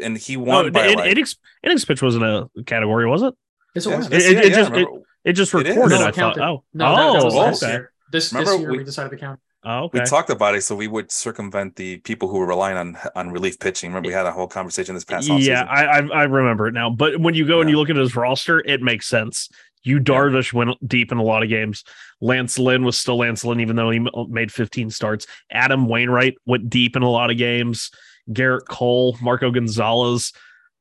[0.00, 3.34] and he won No, by it, like, innings, innings pitch wasn't a category, was it?
[3.74, 5.98] It's Yeah, It- it- yeah, it yeah, just- remember- It just recorded.
[6.00, 6.38] No, I thought.
[6.38, 7.72] Oh, No, that, that oh, was last okay.
[7.72, 7.92] year.
[8.10, 9.40] This Remember this year we, we- decided to count.
[9.66, 12.98] Oh, we talked about it, so we would circumvent the people who were relying on
[13.14, 13.90] on relief pitching.
[13.90, 15.62] Remember, we had a whole conversation this past yeah.
[15.62, 16.90] I, I I remember it now.
[16.90, 19.48] But when you go and you look at his roster, it makes sense.
[19.82, 21.84] You Darvish went deep in a lot of games.
[22.20, 25.26] Lance Lynn was still Lance Lynn, even though he made 15 starts.
[25.50, 27.90] Adam Wainwright went deep in a lot of games.
[28.30, 30.32] Gerrit Cole, Marco Gonzalez,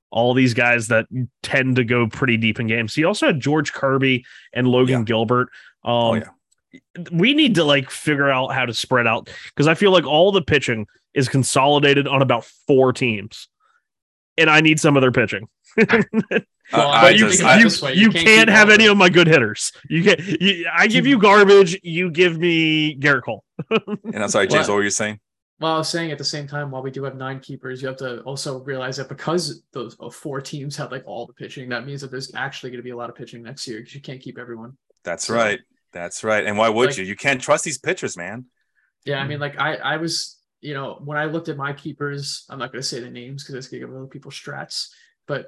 [0.09, 1.07] all these guys that
[1.41, 2.95] tend to go pretty deep in games.
[2.95, 5.05] He also had George Kirby and Logan Yeah.
[5.05, 5.49] Gilbert.
[5.83, 6.29] Um, oh yeah.
[7.11, 10.31] We need to like figure out how to spread out because I feel like all
[10.31, 13.47] the pitching is consolidated on about four teams,
[14.37, 15.47] and I need some of their pitching.
[16.71, 18.97] Well, but you, just, think I, you, way, you you can't can't, have any of
[18.97, 19.73] my good hitters.
[19.89, 21.77] You get, you, I give you garbage.
[21.83, 23.43] You give me Gerrit Cole.
[23.69, 24.67] and I'm sorry, James.
[24.67, 24.73] What?
[24.73, 25.19] What were you saying?
[25.59, 27.87] Well, I was saying at the same time, while we do have nine keepers, you
[27.87, 31.69] have to also realize that because those uh, four teams have like all the pitching,
[31.69, 33.93] that means that there's actually going to be a lot of pitching next year because
[33.93, 34.75] you can't keep everyone.
[35.03, 35.59] That's right.
[35.93, 36.45] That's right.
[36.45, 37.03] And why would Like- you?
[37.05, 38.45] You can't trust these pitchers, man.
[39.05, 39.23] Yeah, Hmm.
[39.23, 42.59] I mean, like I, I was, you know, when I looked at my keepers, I'm
[42.59, 44.89] not going to say the names because it's going to give other people strats,
[45.27, 45.47] but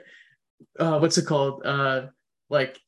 [0.80, 1.66] uh, what's it called?
[1.66, 2.08] Uh,
[2.50, 2.80] like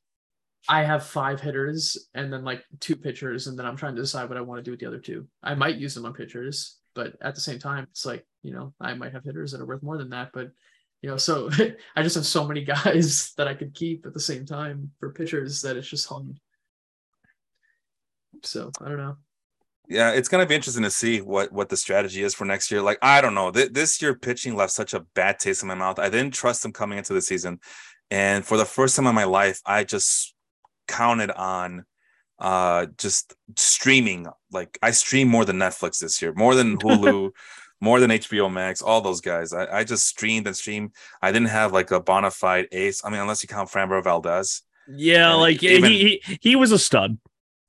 [0.70, 4.28] I have five hitters and then like two pitchers, and then I'm trying to decide
[4.30, 5.28] what I want to do with the other two.
[5.41, 8.74] I might use them on pitchers, but at the same time, it's like you know,
[8.80, 10.52] I might have hitters that are worth more than that, but.
[11.04, 11.48] You know, so
[11.96, 15.13] I just have so many guys that I could keep at the same time for
[15.13, 16.36] pitchers that it's just hung.
[18.43, 19.17] So I don't know.
[19.89, 22.82] Yeah, it's gonna be interesting to see what what the strategy is for next year.
[22.82, 23.52] Like, I don't know.
[23.52, 25.97] Th- this year pitching left such a bad taste in my mouth.
[26.00, 27.60] I didn't trust them coming into the season,
[28.12, 30.34] and for the first time in my life, I just
[30.88, 31.86] counted on
[32.39, 34.28] uh just streaming.
[34.52, 37.32] Like, I stream more than Netflix this year, more than Hulu.
[37.80, 39.54] More than HBO Max, all those guys.
[39.54, 40.93] I, I just streamed and streamed.
[41.21, 43.06] I didn't have like a bona fide ace.
[43.06, 44.63] I mean, unless you count Framber Valdez.
[44.91, 47.19] Yeah, And like even- he, he he was a stud.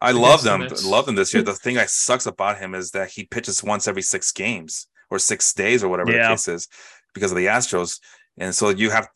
[0.00, 0.66] I love them.
[0.84, 1.42] Love them this year.
[1.48, 5.18] The thing that sucks about him is that he pitches once every six games or
[5.18, 6.28] six days or whatever Yeah.
[6.28, 6.68] the case is
[7.14, 7.98] because of the Astros.
[8.38, 9.08] And so you have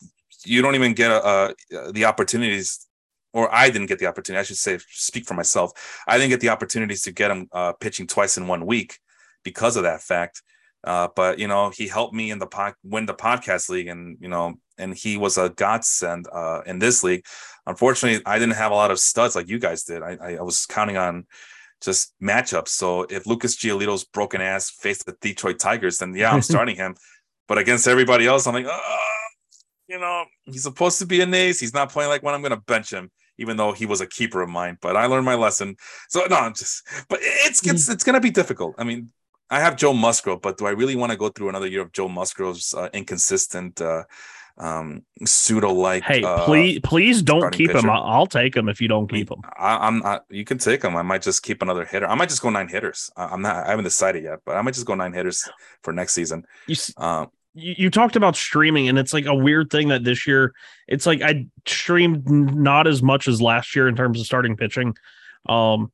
[0.45, 1.09] you don't even get
[1.69, 2.85] the opportunities,
[3.31, 4.39] or I didn't get the opportunity.
[4.41, 5.71] I should say, speak for myself.
[6.07, 8.99] I didn't get the opportunities to get him uh, pitching twice in one week
[9.43, 10.41] because of that fact.
[10.83, 14.17] Uh, but you know, he helped me in the pod, win the podcast league, and
[14.19, 17.25] you know, and he was a godsend uh, in this league.
[17.65, 20.01] Unfortunately, I didn't have a lot of studs like you guys did.
[20.01, 21.25] I, I, was counting on
[21.81, 22.69] just matchups.
[22.69, 26.95] So if Lucas Giolito's broken ass faced the Detroit Tigers, then yeah, I'm starting him.
[27.47, 29.07] But against everybody else, I'm like, oh,
[29.87, 31.59] you know, he's supposed to be an ace.
[31.59, 34.07] He's not playing like when I'm going to bench him, even though he was a
[34.07, 34.77] keeper of mine.
[34.81, 35.75] But I learned my lesson.
[36.09, 36.87] So no, I'm just.
[37.09, 38.75] But it's it's it's going to be difficult.
[38.77, 39.11] I mean,
[39.49, 41.91] I have Joe Musgrove, but do I really want to go through another year of
[41.91, 43.81] Joe Musgrove's uh, inconsistent?
[43.81, 44.03] Uh,
[44.57, 47.77] um pseudo like Hey, uh, please, please don't keep him.
[47.77, 47.89] pitcher.
[47.89, 49.41] I'll, I'll take him if you don't keep him.
[49.57, 50.25] I, I'm not.
[50.29, 50.95] You can take him.
[50.95, 52.07] I might just keep another hitter.
[52.07, 53.09] I might just go nine hitters.
[53.17, 53.65] I'm not.
[53.65, 55.49] I haven't decided yet, but I might just go nine hitters
[55.81, 56.45] for next season.
[56.67, 60.27] You, Um, you you talked about streaming, and it's like a weird thing that this
[60.27, 60.53] year
[60.87, 64.95] it's like I streamed not as much as last year in terms of starting pitching.
[65.49, 65.91] Um,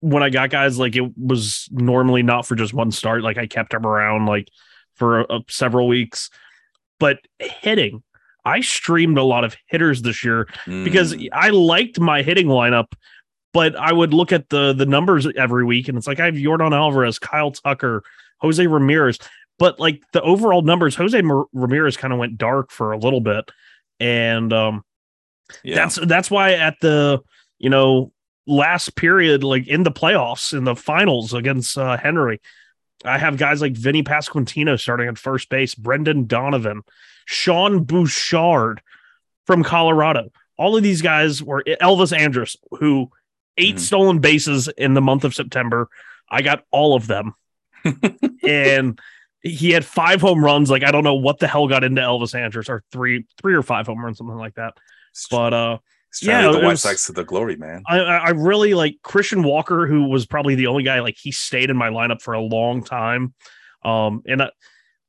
[0.00, 3.22] when I got guys, like it was normally not for just one start.
[3.22, 4.48] Like I kept them around like
[4.94, 6.30] for uh, several weeks,
[6.98, 8.02] but hitting.
[8.44, 12.92] I streamed a lot of hitters this year because mm, I liked my hitting lineup,
[13.52, 16.34] but I would look at the the numbers every week, and it's like I have
[16.34, 18.04] Yordan Alvarez, Kyle Tucker,
[18.38, 19.18] Jose Ramirez,
[19.58, 21.20] but like the overall numbers, Jose
[21.52, 23.50] Ramirez kind of went dark for a little bit,
[23.98, 24.84] and um,
[25.64, 25.74] yeah.
[25.76, 27.20] that's that's why at the
[27.58, 28.12] you know
[28.46, 32.40] last period, like in the playoffs in the finals against uh, Henry,
[33.04, 36.82] I have guys like Vinny Pasquantino starting at first base, Brendan Donovan,
[37.26, 38.80] Sean Bouchard
[39.46, 40.30] from Colorado.
[40.58, 43.10] All of these guys were Elvis Andrus, who
[43.58, 43.80] 8 Mhm.
[43.80, 45.88] stolen bases in the month of September.
[46.30, 47.34] I got all of them,
[48.46, 48.98] and
[49.42, 50.70] he had five home runs.
[50.70, 53.62] Like I don't know what the hell got into Elvis Andrus, or three, three or
[53.62, 54.74] five home runs, something like that.
[55.30, 55.78] But uh,
[56.20, 57.82] He's yeah, the it White was- Sox to the glory, man.
[57.86, 61.32] I, I I really like Christian Walker, who was probably the only guy like he
[61.32, 63.34] stayed in my lineup for a long time.
[63.84, 64.50] Um, and I,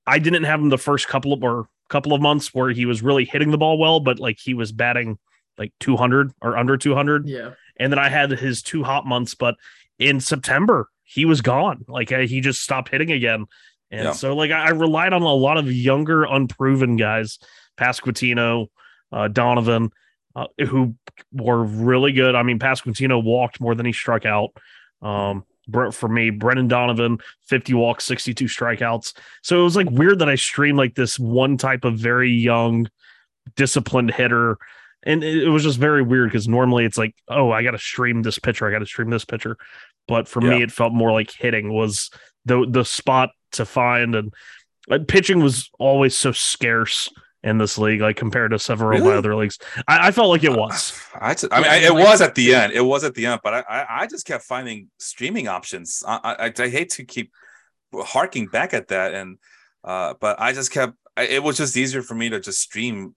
[0.06, 3.02] I didn't have him the first couple of or couple of months where he was
[3.02, 5.18] really hitting the ball well, but like he was batting
[5.58, 7.28] like 200 or under 200.
[7.28, 7.52] Yeah.
[7.78, 9.56] And then I had his two hot months, but
[9.98, 11.86] in September he was gone.
[11.88, 13.46] Like he just stopped hitting again.
[13.90, 14.12] And Yeah.
[14.12, 17.40] so like I, I relied on a lot of younger, unproven guys,
[17.78, 18.68] Pasquantino,
[19.12, 19.92] uh, Donovan,
[20.38, 20.94] uh, who
[21.34, 22.36] were really good.
[22.36, 24.52] I mean, Pasquantino walked more than he struck out.
[25.02, 25.46] Um,
[25.92, 29.18] for me, Brendan Donovan, 50 walks, 62 strikeouts.
[29.42, 32.88] So it was like weird that I streamed like this one type of very young,
[33.56, 34.60] disciplined hitter.
[35.02, 37.80] And it, it was just very weird because normally it's like, oh, I got to
[37.80, 38.68] stream this pitcher.
[38.68, 39.58] I got to stream this pitcher.
[40.08, 42.12] But for me, it felt more like hitting was
[42.46, 44.16] the the spot to find.
[44.16, 44.34] And
[44.90, 47.10] uh, pitching was always so scarce
[47.48, 49.58] in this league, like compared to several of my other leagues.
[49.88, 51.00] I, I felt like it was.
[51.16, 52.74] I, just, I mean, I, it was at the end.
[52.74, 56.04] It was at the end, but I, I, I just kept finding streaming options.
[56.08, 57.32] I, I, I hate to keep
[57.94, 59.38] harking back at that, and
[59.84, 60.94] uh, but I just kept.
[61.16, 63.16] I, it was just easier for me to just stream.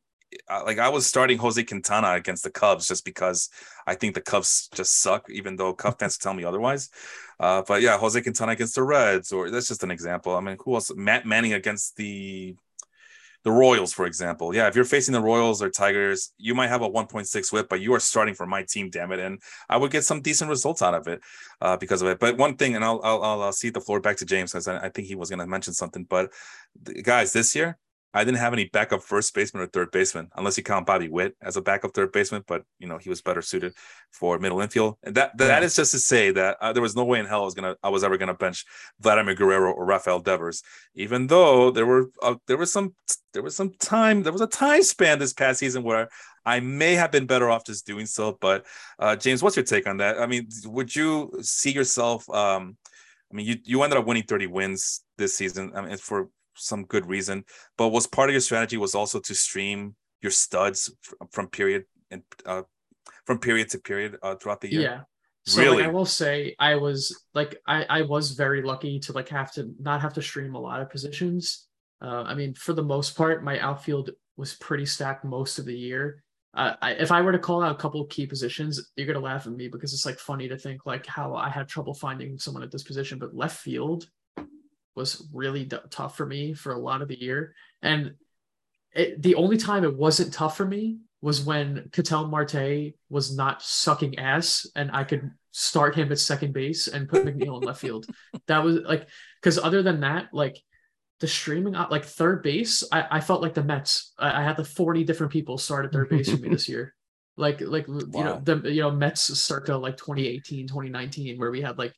[0.49, 3.51] Uh, Like I was starting Jose Quintana against the Cubs just because
[3.85, 6.89] I think the Cubs just suck, even though Cub fans tell me otherwise.
[7.41, 10.37] Uh, but yeah, Jose Quintana against the Reds, or that's just an example.
[10.37, 10.93] I mean, who else?
[10.95, 12.55] Matt Manning against the
[13.45, 14.55] the Royals, for example.
[14.55, 17.81] Yeah, if you're facing the Royals or Tigers, you might have a 1.6 whip, but
[17.81, 19.21] you are starting for my team, damn it.
[19.21, 21.21] And I would get some decent results out of it
[21.61, 22.19] uh, because of it.
[22.19, 24.79] But one thing, and I'll I'll, I'll, cede the floor back to James because I,
[24.79, 26.05] I think he was going to mention something.
[26.05, 26.33] But
[27.03, 27.79] guys, this year
[28.13, 31.37] I didn't have any backup first baseman or third baseman, unless you count Bobby Witt
[31.41, 32.43] as a backup third baseman.
[32.47, 33.75] But you know he was better suited
[34.11, 34.97] for middle infield.
[35.05, 35.67] And that that Yeah.
[35.67, 37.77] is just to say that uh, there was no way in hell I was gonna
[37.83, 38.65] I was ever gonna bench
[39.01, 40.63] Vladimir Guerrero or Rafael Devers,
[40.95, 42.95] even though there were uh, there was some
[43.33, 46.09] there was some time there was a time span this past season where
[46.45, 48.37] I may have been better off just doing so.
[48.41, 48.67] But
[48.99, 50.19] uh, James, what's your take on that?
[50.21, 52.29] I mean, would you see yourself?
[52.31, 52.77] Um,
[53.33, 55.73] I mean, you you ended up winning 30 wins this season.
[55.75, 56.29] I mean, for
[56.61, 57.45] some good reason.
[57.77, 60.93] But was part of your strategy was also to stream your studs
[61.31, 62.63] from period and uh,
[63.27, 64.83] from period to period uh, throughout the year.
[64.83, 65.01] Yeah.
[65.47, 65.79] So Really?
[65.79, 69.53] like, I will say I was like I I was very lucky to like have
[69.53, 71.67] to not have to stream a lot of positions.
[72.03, 75.77] Uh, I mean, for the most part, my outfield was pretty stacked most of the
[75.77, 76.23] year.
[76.53, 79.25] Uh, I, if I were to call out a couple of key positions, you're gonna
[79.25, 82.39] laugh at me because it's like funny to think like how I had trouble finding
[82.39, 84.09] someone at this position, but left field
[84.95, 88.15] was really d- tough for me for a lot of the year, and
[88.93, 93.63] it, the only time it wasn't tough for me was when Ketel Marte was not
[93.63, 97.81] sucking ass and I could start him at second base and put McNeil in left
[97.81, 98.07] field.
[98.47, 99.07] That was like,
[99.41, 100.57] because other than that, like
[101.21, 104.13] the streaming, uh, like third base, I, I felt like the Mets.
[104.19, 106.95] I, I had the 40 different people start at third base for me this year.
[107.37, 111.79] Like, like, you know, the, you know, Mets circa like 2018, 2019, where we had
[111.79, 111.95] like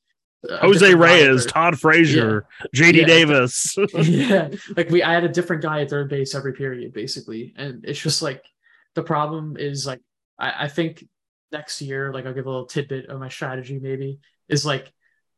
[0.49, 1.47] Jose different guy at Reyes.
[1.47, 3.07] Todd Frazier, JD Yeah.
[3.07, 3.77] Davis.
[3.95, 7.85] yeah, like we, I had a different guy at third base every period, basically, and
[7.85, 8.45] it's just like
[8.95, 10.01] the problem is like
[10.39, 11.05] I, I think
[11.53, 14.93] next year, like I'll give a little tidbit of my strategy, maybe is like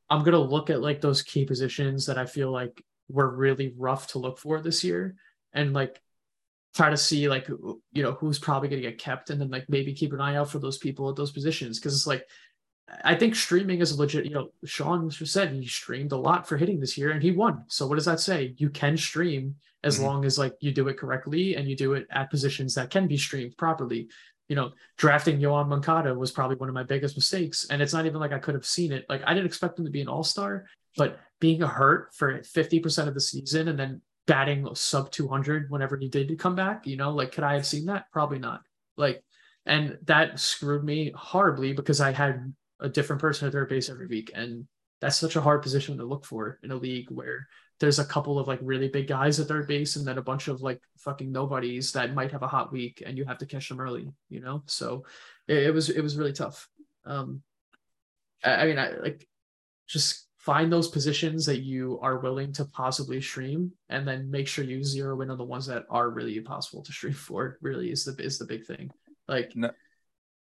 [0.09, 4.09] I'm gonna look at like those key positions that I feel like were really rough
[4.09, 5.17] to look for this year,
[5.53, 6.01] and like
[6.75, 9.65] try to see like you know who's probably going to get kept and then like
[9.69, 12.27] maybe keep an eye out for those people at those positions because it's like
[13.03, 16.47] I think streaming is a legit, you know, Sean just said he streamed a lot
[16.47, 17.65] for hitting this year and he won.
[17.69, 18.55] So what does that say?
[18.59, 20.05] You can stream as mm-hmm.
[20.05, 23.07] long as like you do it correctly and you do it at positions that can
[23.07, 24.09] be streamed properly.
[24.49, 27.67] You know, drafting Yoan Moncada was probably one of my biggest mistakes.
[27.71, 29.07] And it's not even like I could have seen it.
[29.09, 30.67] Like I didn't expect him to be an all-star,
[30.97, 35.97] but being a hurt for 50% of the season and then batting sub 200 whenever
[35.97, 38.11] he did come back, you know, like could I have seen that?
[38.13, 38.61] Probably not.
[38.97, 39.25] Like
[39.67, 42.53] and that screwed me horribly because I had
[42.85, 44.31] a different person at third base every week.
[44.35, 44.67] And
[45.01, 47.49] that's such a hard position to look for in a league where
[47.81, 50.49] there's a couple of like really big guys at third base and then a bunch
[50.49, 53.69] of like fucking nobodies that might have a hot week and you have to catch
[53.69, 54.63] them early, you know?
[54.67, 55.05] So
[55.49, 56.69] it, it was it was really tough.
[57.05, 57.43] Um
[58.45, 59.27] I, I mean I like
[59.89, 64.65] just find those positions that you are willing to possibly stream and then make sure
[64.65, 68.05] you zero in on the ones that are really impossible to stream for really is
[68.05, 68.91] the is the big thing
[69.27, 69.71] like no,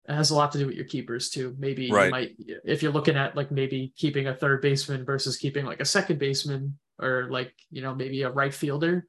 [0.07, 1.55] it has a lot to do with your keepers too.
[1.59, 2.05] Maybe right.
[2.05, 5.81] you might, if you're looking at like maybe keeping a third baseman versus keeping like
[5.81, 9.05] a second baseman or like, you know, maybe a right fielder.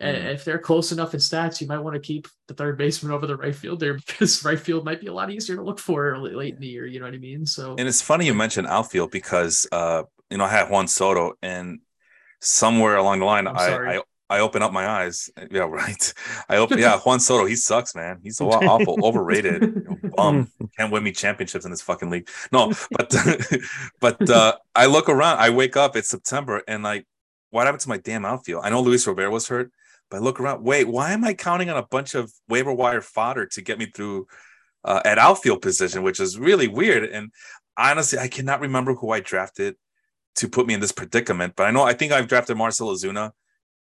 [0.00, 0.06] Mm.
[0.06, 3.12] And if they're close enough in stats, you might want to keep the third baseman
[3.12, 6.16] over the right fielder because right field might be a lot easier to look for
[6.18, 6.86] late in the year.
[6.86, 7.44] You know what I mean?
[7.44, 11.32] So, and it's funny you mentioned outfield because, uh, you know, I had Juan Soto
[11.42, 11.80] and
[12.40, 14.02] somewhere along the line, I, I
[14.34, 15.30] I open up my eyes.
[15.50, 16.12] Yeah, right.
[16.48, 16.78] I open.
[16.78, 17.44] Yeah, Juan Soto.
[17.44, 18.18] He sucks, man.
[18.22, 19.62] He's so awful, overrated.
[19.62, 20.50] You know, bum.
[20.76, 22.28] Can't win me championships in this fucking league.
[22.50, 23.14] No, but
[24.00, 25.38] but uh, I look around.
[25.38, 25.96] I wake up.
[25.96, 27.06] It's September, and like,
[27.50, 28.62] what happened to my damn outfield?
[28.64, 29.70] I know Luis Robert was hurt,
[30.10, 30.64] but I look around.
[30.64, 33.86] Wait, why am I counting on a bunch of waiver wire fodder to get me
[33.86, 34.26] through
[34.84, 37.04] uh, at outfield position, which is really weird.
[37.04, 37.32] And
[37.76, 39.76] honestly, I cannot remember who I drafted
[40.36, 41.54] to put me in this predicament.
[41.56, 43.32] But I know I think I've drafted Marcell Ozuna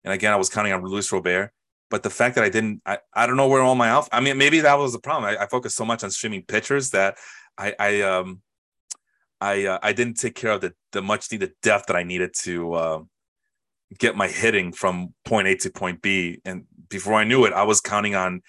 [0.04, 1.52] and again, I was counting on Luis Robert.
[1.90, 4.10] But the fact that I didn't, I, I don't know where all my alpha.
[4.14, 5.26] I mean, maybe that was the problem.
[5.26, 7.18] I, I focused so much on streaming pitchers that
[7.58, 8.42] I, I um,
[9.42, 12.34] I uh, I didn't take care of the the much needed depth that I needed
[12.42, 13.00] to uh,
[13.98, 16.42] get my hitting from point A to point B.
[16.46, 18.42] And before I knew it, I was counting on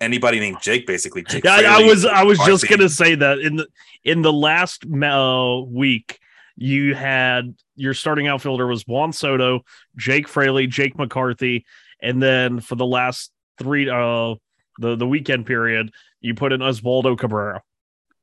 [0.00, 1.22] anybody named Jake, basically.
[1.22, 3.66] Jake yeah, I was I was just gonna say that in the
[4.04, 6.18] in the last uh, week,
[6.58, 9.60] you had your starting outfielder was Juan Soto,
[9.96, 11.64] Jake Fraley, Jake McCarthy,
[12.02, 14.34] and then for the last three uh
[14.78, 17.62] the the weekend period, you put in Oswaldo Cabrera.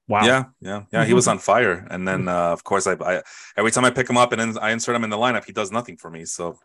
[0.08, 0.26] Wow.
[0.26, 1.06] Yeah, yeah, yeah.
[1.06, 3.24] He was on fire, and then uh, of course I, I
[3.56, 5.54] every time I pick him up and then I insert him in the lineup, he
[5.54, 6.26] does nothing for me.
[6.26, 6.60] So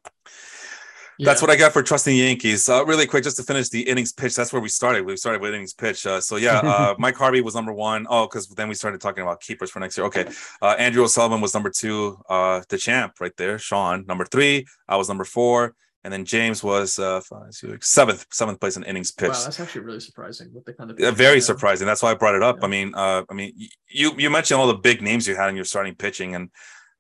[1.20, 1.26] yeah.
[1.26, 2.66] That's what I got for trusting the Yankees.
[2.66, 4.34] Uh, really quick, just to finish the innings pitch.
[4.34, 5.04] That's where we started.
[5.04, 6.06] We started with innings pitch.
[6.06, 8.06] Uh, so yeah, uh, Mike Harvey was number one.
[8.08, 10.06] Oh, because then we started talking about keepers for next year.
[10.06, 10.26] Okay,
[10.62, 12.18] uh, Andrew O'Sullivan was number two.
[12.26, 14.66] Uh, the champ right there, Sean number three.
[14.88, 18.84] I was number four, and then James was uh, five, six, seventh, seventh place in
[18.84, 19.28] innings pitch.
[19.28, 20.48] Wow, that's actually really surprising.
[20.52, 21.86] What the kind of yeah, very surprising.
[21.86, 22.60] That's why I brought it up.
[22.60, 22.64] Yeah.
[22.64, 23.52] I mean, uh, I mean,
[23.88, 26.48] you you mentioned all the big names you had in your starting pitching, and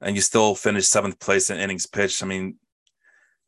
[0.02, 2.22] and you still finished seventh place in innings pitch.
[2.22, 2.56] I mean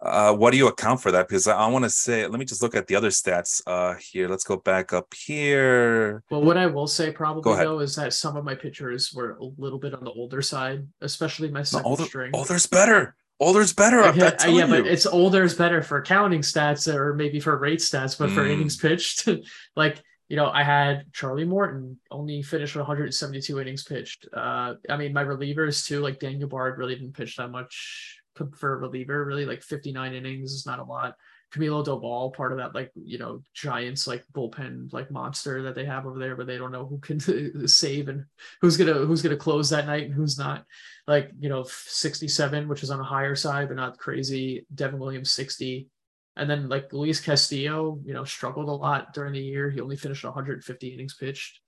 [0.02, 1.28] uh, what do you account for that?
[1.28, 3.94] Because I, I want to say, let me just look at the other stats uh,
[3.94, 4.28] here.
[4.28, 6.22] Let's go back up here.
[6.30, 9.44] Well, what I will say probably though is that some of my pitchers were a
[9.58, 12.30] little bit on the older side, especially my second no, older, string.
[12.34, 13.14] Older's better.
[13.38, 14.02] Older's better.
[14.14, 17.80] Yeah, yeah, yeah but it's older older's better for counting stats or maybe for rate
[17.80, 18.34] stats, but mm.
[18.34, 19.28] for innings pitched,
[19.76, 24.26] like you know, I had Charlie Morton only finished 172 innings pitched.
[24.32, 28.74] Uh, I mean, my relievers too, like Daniel Bard, really didn't pitch that much for
[28.74, 31.14] a reliever, really like 59 innings is not a lot.
[31.52, 35.84] Camilo Doval, part of that, like, you know, Giants like bullpen like monster that they
[35.84, 37.20] have over there, but they don't know who can
[37.68, 38.24] save and
[38.62, 40.64] who's gonna who's gonna close that night and who's not.
[41.06, 44.66] Like, you know, 67, which is on a higher side, but not crazy.
[44.74, 45.88] Devin Williams 60.
[46.36, 49.68] And then like Luis Castillo, you know, struggled a lot during the year.
[49.68, 51.60] He only finished 150 innings pitched.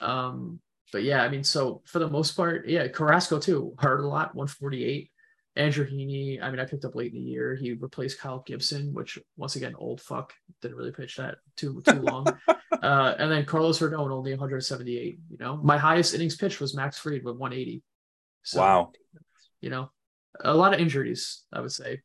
[0.00, 0.58] Um,
[0.92, 4.34] but yeah, I mean, so for the most part, yeah, Carrasco too hurt a lot,
[4.34, 5.11] 148.
[5.54, 7.54] Andrew Heaney, I mean, I picked up late in the year.
[7.54, 12.00] He replaced Kyle Gibson, which once again, old fuck, didn't really pitch that too too
[12.00, 12.26] long.
[12.82, 15.18] uh, and then Carlos Rodon only 178.
[15.30, 17.82] You know, my highest innings pitch was Max Fried with 180.
[18.44, 18.92] So, wow.
[19.60, 19.90] You know,
[20.40, 22.00] a lot of injuries, I would say.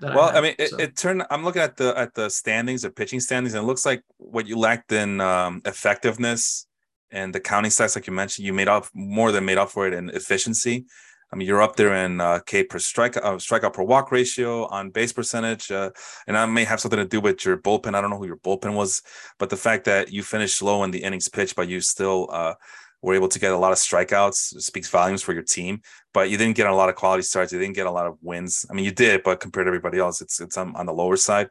[0.00, 0.76] Well, I, had, I mean, so.
[0.76, 1.24] it, it, turned.
[1.30, 4.46] I'm looking at the at the standings, the pitching standings, and it looks like what
[4.46, 6.66] you lacked in um, effectiveness
[7.10, 9.86] and the counting stats, like you mentioned, you made up more than made up for
[9.86, 10.86] it in efficiency.
[11.32, 14.66] I mean, you're up there in uh, K per strike, uh, strikeout per walk ratio,
[14.66, 15.90] on base percentage, uh,
[16.26, 17.94] and that may have something to do with your bullpen.
[17.94, 19.02] I don't know who your bullpen was,
[19.38, 22.54] but the fact that you finished low in the innings pitch, but you still uh,
[23.02, 25.80] were able to get a lot of strikeouts speaks volumes for your team.
[26.14, 27.52] But you didn't get a lot of quality starts.
[27.52, 28.64] You didn't get a lot of wins.
[28.70, 31.16] I mean, you did, but compared to everybody else, it's it's on, on the lower
[31.16, 31.48] side.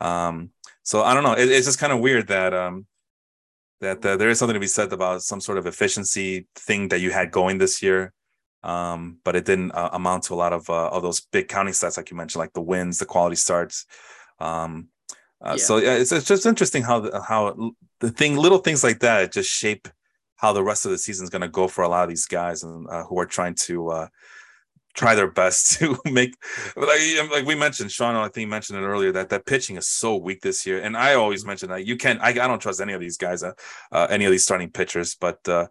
[0.00, 0.50] Um,
[0.84, 1.34] So I don't know.
[1.34, 2.86] It, it's just kind of weird that um
[3.80, 7.00] that uh, there is something to be said about some sort of efficiency thing that
[7.00, 8.12] you had going this year.
[8.62, 11.74] Um, but it didn't uh, amount to a lot of uh, of those big counting
[11.74, 13.86] stats, like you mentioned, like the wins, the quality starts.
[14.38, 14.88] Um,
[15.40, 15.64] uh, Yeah.
[15.64, 19.32] So yeah, it's, it's just interesting how the, how the thing, little things like that,
[19.32, 19.88] just shape
[20.36, 22.26] how the rest of the season is going to go for a lot of these
[22.26, 24.08] guys and uh, who are trying to uh,
[24.94, 26.36] try their best to make
[26.76, 29.88] like, like we mentioned sean i think you mentioned it earlier that that pitching is
[29.88, 32.80] so weak this year and i always mention that you can't i, I don't trust
[32.80, 33.52] any of these guys uh,
[33.90, 35.68] uh, any of these starting pitchers but uh,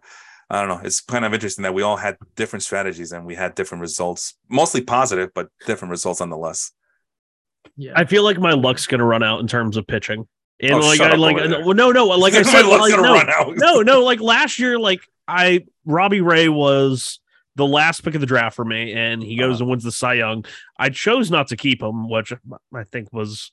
[0.52, 3.34] i don't know it's kind of interesting that we all had different strategies and we
[3.34, 6.70] had different results mostly positive but different results nonetheless
[7.76, 7.92] Yeah.
[7.96, 10.28] I feel like my luck's gonna run out in terms of pitching.
[10.60, 12.92] And Oh, like shut I up like over no no no like I said luck's
[12.92, 17.20] like, no, no no like last year like I Robbie Ray was
[17.56, 19.64] the last pick of the draft for me and he goes Uh-huh.
[19.64, 20.44] and wins the Cy Young.
[20.78, 22.32] I chose not to keep him, which
[22.74, 23.52] I think was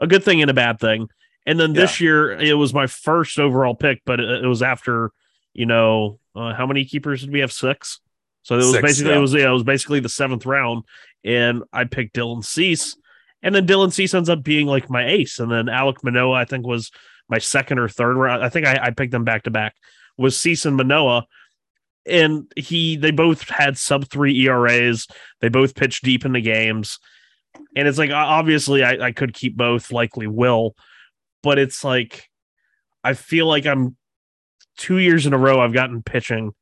[0.00, 1.08] a good thing and a bad thing.
[1.46, 5.10] And then this year it was my first overall pick, but it, it was after
[5.54, 7.52] you know uh, how many keepers did we have?
[7.52, 8.00] Six.
[8.42, 9.18] So it was Six, basically yeah.
[9.18, 10.84] it was yeah, it was basically the seventh round,
[11.24, 12.96] and I picked Dylan Cease,
[13.42, 16.44] and then Dylan Cease ends up being like my ace, and then Alek Manoah I
[16.44, 16.90] think was
[17.28, 18.42] my second or third round.
[18.42, 19.74] I think I, I picked them back to back.
[20.16, 21.26] Was Cease and Manoah,
[22.06, 25.06] and he they both had sub three ERAs.
[25.40, 26.98] They both pitched deep in the games,
[27.76, 30.74] and it's like obviously I, I could keep both, likely will,
[31.42, 32.28] but it's like
[33.04, 33.96] I feel like I'm
[34.80, 36.52] two years in a row I've gotten pitching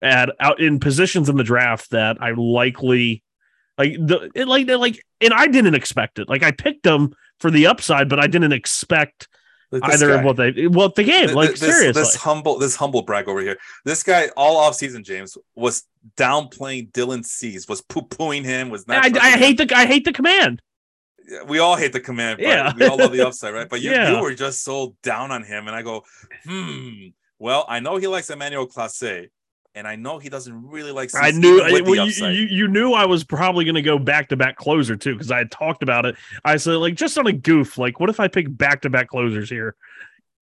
[0.00, 3.24] at out in positions in the draft that I likely
[3.76, 6.28] like the it, like like and I didn't expect it.
[6.28, 9.28] Like I picked them for the upside, but I didn't expect
[9.70, 10.14] this either guy.
[10.18, 11.30] of what they well the game.
[11.34, 12.00] Like this, seriously.
[12.02, 13.56] this humble this humble brag over here.
[13.84, 15.84] This guy all off season, James, was
[16.16, 19.04] downplaying Dylan Cease, was poo pooing him, was not.
[19.04, 19.38] I, I trusting him.
[19.38, 20.62] hate the I hate the command.
[21.46, 22.72] we all hate the command, but Yeah.
[22.74, 23.68] we all love the upside, right?
[23.70, 24.16] But you, Yeah.
[24.16, 26.04] you were just so down on him, and I go,
[26.44, 27.08] hmm.
[27.38, 29.28] Well, I know he likes Emmanuel Clase,
[29.74, 31.10] and I know he doesn't really like.
[31.14, 34.36] I knew well, you, you, you knew I was probably going to go back to
[34.36, 36.16] back closer too because I had talked about it.
[36.44, 39.08] I said like just on a goof, like what if I pick back to back
[39.08, 39.76] closers here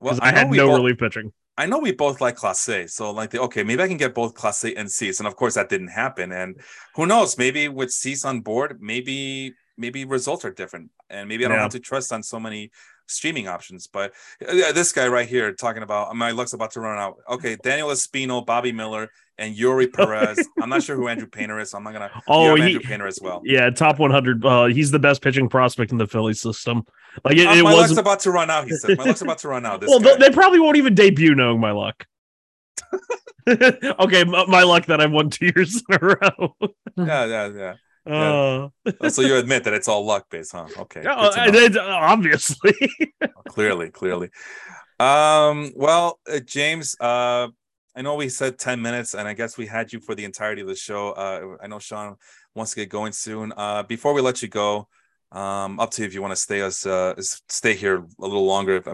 [0.01, 1.33] well, I, know had no both- relief pitching.
[1.59, 4.35] I know we both like Clase, so like, the, okay, maybe I can get both
[4.35, 6.31] Clase and Cease, and of course that didn't happen.
[6.31, 6.61] And
[6.95, 7.39] who knows?
[7.39, 11.63] Maybe with Cease on board, maybe maybe results are different, and maybe I don't Yeah.
[11.63, 12.71] have to trust on so many
[13.07, 13.87] streaming options.
[13.87, 14.13] But
[14.47, 17.17] uh, this guy right here talking about my luck's about to run out.
[17.29, 20.47] Okay, Daniel Espino, Bobby Miller, and Eury Perez.
[20.61, 22.11] I'm not sure who Andrew Painter is, so I'm not gonna.
[22.29, 23.43] Oh, he- Andrew Painter as well.
[23.45, 24.45] Yeah, top 100.
[24.45, 26.83] Uh, he's the best pitching prospect in the Philly system.
[27.25, 28.01] Like it, Uh, it my luck's wasn't.
[28.01, 28.65] about to run out.
[28.67, 30.17] He said, "My luck's about to run out." Well, guy.
[30.17, 32.05] they probably won't even debut knowing my luck.
[33.49, 36.57] okay, my, my luck that I've won two years in a row.
[36.97, 37.75] yeah, yeah, yeah.
[38.07, 38.69] Uh,
[39.01, 40.67] Oh, so you admit that it's all luck based, huh?
[40.79, 41.03] Okay.
[41.05, 42.75] uh, it- obviously.
[43.49, 44.31] clearly clearly.
[44.99, 47.49] Um well uh, james uh
[47.95, 50.63] i know we said 10 minutes and i guess we had you for the entirety
[50.63, 51.11] of the show.
[51.11, 52.17] Uh i know sean
[52.55, 53.53] wants to get going soon.
[53.57, 54.89] Uh before we let you go
[55.33, 57.15] um up to you if you want to stay us uh
[57.49, 58.87] stay here a little longer if,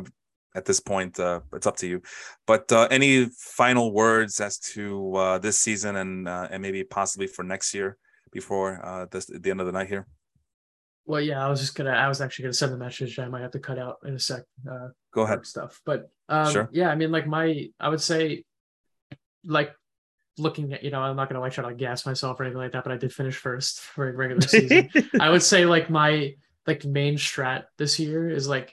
[0.57, 2.03] at this point uh it's up to you.
[2.47, 7.27] But uh any final words as to uh this season and uh, and maybe possibly
[7.29, 7.97] for next year
[8.33, 10.07] before uh this the end of the night here
[11.05, 11.91] Well, yeah, I was just gonna.
[11.91, 13.19] I was actually gonna send the message.
[13.19, 14.43] I might have to cut out in a sec.
[14.71, 16.69] Uh, go ahead stuff, but um, Sure.
[16.73, 17.47] yeah, I mean, like my,
[17.81, 18.45] I would say,
[19.45, 19.75] like
[20.39, 22.73] looking at, you know, I'm not gonna like try to gas myself or anything like
[22.73, 24.89] that, but I did finish first for a regular season.
[25.21, 26.35] I would say like my
[26.69, 28.73] like main strat this year is like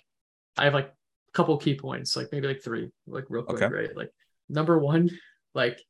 [0.55, 3.73] I have like a couple key points, like maybe like three, like real quick, Okay.
[3.73, 3.97] right?
[3.97, 4.11] Like
[4.47, 5.09] number one,
[5.55, 5.81] like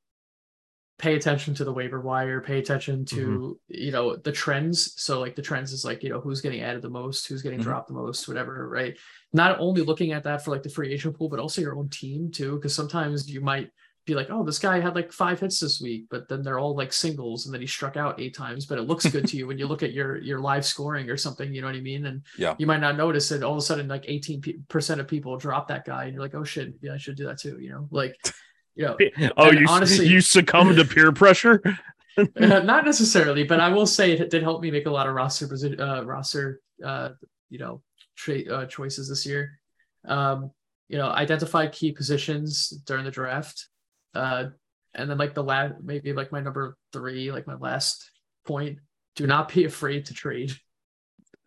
[1.00, 3.52] pay attention to the waiver wire, pay attention to Mm-hmm.
[3.86, 5.02] you know the trends.
[5.02, 7.60] So like the trends is like you know who's getting added the most, who's getting
[7.60, 7.64] Mhm.
[7.64, 8.95] dropped the most, whatever, right?
[9.34, 11.89] Not only looking at that for like the free agent pool, but also your own
[11.89, 13.72] team too, because sometimes you might
[14.06, 16.76] be like, oh, this guy had like five hits this week, but then they're all
[16.76, 18.66] like singles, and then he struck out eight times.
[18.66, 21.18] But it looks good to you when you look at your your live scoring or
[21.18, 21.54] something.
[21.54, 22.06] You know what I mean?
[22.08, 22.56] And Yeah.
[22.58, 23.43] you might not notice it.
[23.43, 26.34] All of a sudden, like eighteen percent of people drop that guy, and you're like,
[26.36, 27.58] oh shit, yeah, I should do that too.
[27.62, 28.16] You know, like,
[28.80, 31.61] you know, oh, you honestly- you succumb to peer pressure.
[32.17, 35.13] uh, not necessarily, but I will say it did help me make a lot of
[35.13, 35.47] roster
[35.80, 37.09] uh, roster uh,
[37.49, 37.82] you know
[38.15, 39.59] tra- uh, choices this year.
[40.05, 40.51] Um,
[40.88, 43.67] you know, identify key positions during the draft,
[44.15, 44.45] uh,
[44.95, 48.09] and then like the last maybe like my number three, like my last
[48.47, 48.80] point.
[49.15, 50.53] Do not be afraid to trade.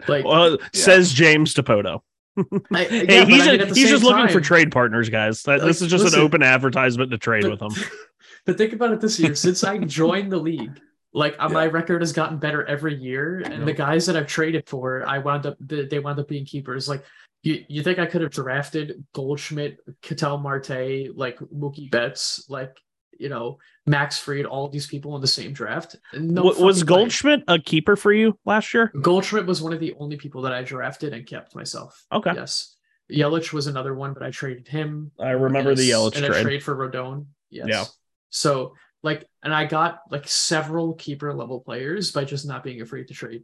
[0.07, 2.01] Like Well, says James Depoto.
[2.37, 5.43] I, Hey, yeah, he's, I mean, at the he's just looking for trade partners, guys.
[5.43, 7.73] That, this is just listen, an open advertisement to trade but, with them.
[8.47, 9.35] but think about it this year.
[9.35, 10.81] Since I joined the league,
[11.13, 14.69] like uh, my record has gotten better every year, and the guys that I've traded
[14.69, 16.89] for, I wound up they wound up being keepers.
[16.89, 17.05] Like
[17.43, 22.77] You you think I could have drafted Goldschmidt, Ketel Marte, like Mookie Betts, like
[23.23, 25.97] you know Max Fried, all these people in the same draft?
[26.13, 27.01] No, W- was fucking way.
[27.03, 28.93] Goldschmidt a keeper for you last year?
[29.01, 32.05] Goldschmidt was one of the only people that I drafted and kept myself.
[32.13, 32.33] Okay.
[32.35, 32.77] Yes.
[33.11, 35.11] Yelich was another one, but I traded him.
[35.21, 36.43] I remember in the a- Yelich in a trade.
[36.43, 37.27] trade for Rodon.
[37.51, 37.67] Yes.
[37.69, 37.85] Yeah.
[38.31, 43.09] So like, and I got like several keeper level players by just not being afraid
[43.09, 43.43] to trade.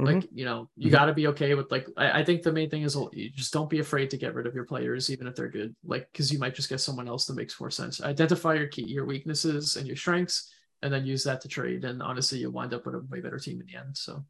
[0.00, 0.06] Mhm.
[0.06, 0.92] Like you know, you Mhm.
[0.92, 1.86] got to be okay with like.
[1.96, 4.46] I, I think the main thing is you just don't be afraid to get rid
[4.46, 5.74] of your players, even if they're good.
[5.84, 8.02] Like because you might just get someone else that makes more sense.
[8.02, 11.84] Identify your key, your weaknesses and your strengths, and then use that to trade.
[11.84, 13.96] And honestly, you'll wind up with a way better team in the end.
[13.96, 14.24] So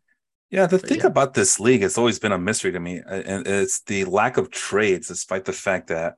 [0.50, 1.06] Yeah, the But thing yeah.
[1.06, 4.50] about this league has always been a mystery to me, and it's the lack of
[4.50, 6.14] trades, despite the fact that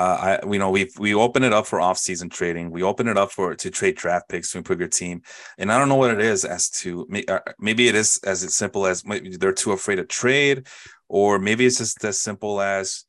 [0.00, 2.70] uh, I, you know, we we open it up for off-season trading.
[2.70, 5.20] We open it up for to trade draft picks to improve your team,
[5.58, 8.86] and I don't know what it is as to uh, maybe it is as simple
[8.86, 10.68] as they're too afraid to trade,
[11.06, 13.04] or maybe it's just as simple as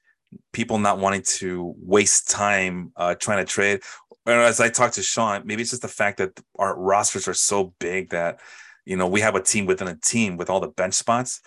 [0.51, 3.79] people not wanting to waste time uh, trying to trade.
[4.25, 7.33] Or as I talked to Sean, maybe it's just the fact that our rosters are
[7.33, 8.41] so big that
[8.83, 11.39] you know we have a team within a team with all the bench spots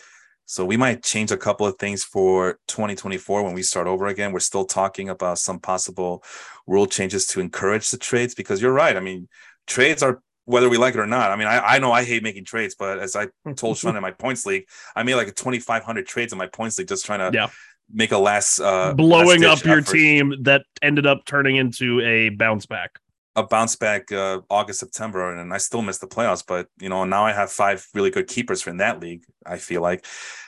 [0.47, 4.32] so we might change a couple of things for 2024 when we start over again
[4.32, 6.22] we're still talking about some possible
[6.66, 9.28] rule changes to encourage the trades because you're right i mean
[9.66, 12.22] trades are whether we like it or not i mean i, I know i hate
[12.22, 15.32] making trades but as i told sean in my points league i made like a
[15.32, 17.49] 2500 trades in my points league just trying to Yeah.
[17.92, 19.92] make a last uh blowing up last-ditch your effort.
[19.92, 22.99] team that ended up turning into a bounce back.
[23.37, 26.45] A bounce back uh, August, September, and I still missed the playoffs.
[26.47, 29.24] But you know, now I have five really good keepers in that league.
[29.45, 30.07] I feel like,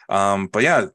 [0.09, 0.87] um, but yeah,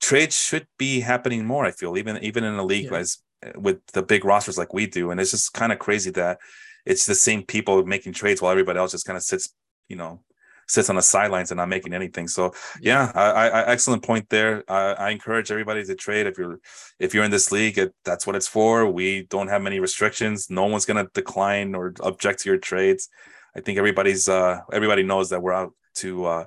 [0.00, 1.64] trades should be happening more.
[1.64, 2.98] I feel even even in a league Yeah.
[2.98, 3.18] as
[3.56, 6.38] with the big rosters like we do, and it's just kind of crazy that
[6.84, 9.52] it's the same people making trades while everybody else just kind of sits,
[9.88, 10.22] you know,
[10.68, 12.28] sits on the sidelines and not making anything.
[12.28, 14.64] So yeah, I, I, I- excellent point there.
[14.70, 16.60] I, I encourage everybody to trade if you're
[16.98, 17.78] if you're in this league.
[17.78, 18.86] It, that's what it's for.
[18.90, 20.50] We don't have many restrictions.
[20.50, 23.08] No one's gonna decline or object to your trades.
[23.56, 26.44] I think everybody's uh everybody knows that we're out to uh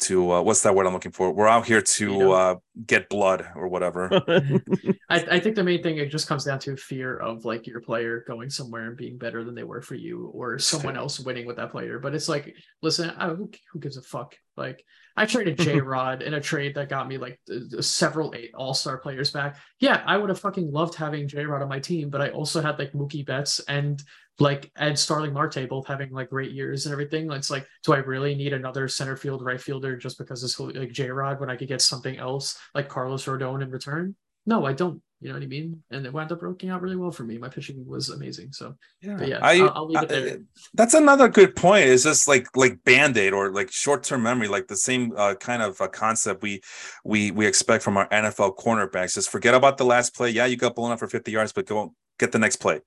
[0.00, 1.32] to uh, what's that word I'm looking for?
[1.32, 2.32] We're out here You to know.
[2.32, 4.08] uh get blood or whatever.
[5.10, 7.80] I, I think the main thing it just comes down to fear of like your
[7.80, 11.46] player going somewhere and being better than they were for you or someone else winning
[11.46, 11.98] with that player.
[11.98, 14.36] But it's like, listen, I, who, who gives a fuck?
[14.56, 14.84] Like
[15.16, 18.74] I traded J Rod in a trade that got me like uh, several eight All
[18.74, 19.56] Star players back.
[19.80, 22.60] Yeah, I would have fucking loved having J Rod on my team, but I also
[22.60, 24.00] had like Mookie Betts and
[24.40, 27.30] like Ed Starling Marte both having like great years and everything.
[27.32, 30.92] It's like, do I really need another center field right fielder just because it's like
[30.92, 34.14] J Rod when I could get something else like Carlos Rodon in return?
[34.46, 35.02] No, I don't.
[35.20, 35.82] You know what I mean?
[35.90, 37.38] And it wound up working out really well for me.
[37.38, 38.52] My pitching was amazing.
[38.52, 40.38] So, but yeah, I, I'll, I'll leave it I- there.
[40.74, 41.86] that's another good point.
[41.88, 45.80] It's just like like band-aid or like short-term memory, like the same uh, kind of
[45.80, 46.60] uh, concept we
[47.04, 49.14] we we expect from our NFL cornerbacks.
[49.14, 50.30] Just forget about the last play.
[50.30, 52.80] Yeah, you got blown up for 50 yards, but go get the next play.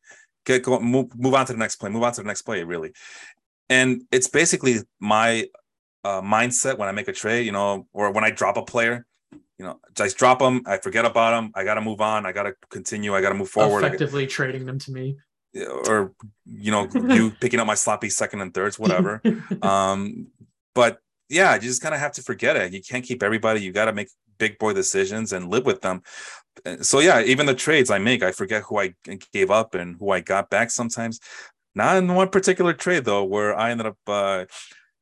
[0.46, 1.90] Get go move move on to the next play.
[1.90, 2.94] Move on to the next play, really.
[3.70, 5.48] And it's basically my
[6.04, 9.06] uh, mindset when I make a trade, you know, or when I drop a player.
[9.58, 10.64] You know, just drop them.
[10.66, 11.52] I forget about them.
[11.54, 12.26] I got to move on.
[12.26, 13.14] I got to continue.
[13.14, 13.84] I got to move forward.
[13.84, 15.18] Effectively trading them to me.
[15.88, 16.14] or
[16.46, 19.22] you know you picking up my sloppy second and thirds whatever
[19.62, 20.28] um
[20.74, 23.74] but yeah you just kind of have to forget it you can't keep everybody you
[23.74, 24.08] got to make
[24.42, 26.02] big boy decisions and live with them
[26.82, 28.88] so yeah even the trades i make i forget who i
[29.32, 31.20] gave up and who i got back sometimes
[31.76, 34.44] not in one particular trade though where i ended up uh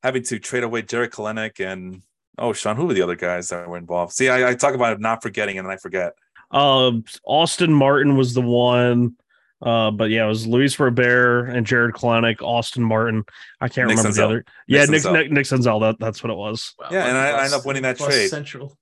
[0.04, 2.02] having to trade away Jarred Kelenic and
[2.38, 5.00] oh Sean who were the other guys that were involved see i, I talk about
[5.00, 6.12] not forgetting and then i forget
[6.52, 6.92] Uh,
[7.26, 9.16] Austin Martin was the one.
[9.62, 13.24] Uh, but yeah, it was Luis Robert and Jarred Kelenic, Austin Martin.
[13.60, 14.16] I can't Nick remember Senzel.
[14.16, 14.46] the other.
[14.68, 15.14] Yeah, Nick Nick Senzel.
[15.14, 15.80] Nick, Nick Senzel.
[15.82, 16.74] That, that's what it was.
[16.80, 18.30] Wow, Yeah, and I- I end up winning that trade.
[18.30, 18.78] Central.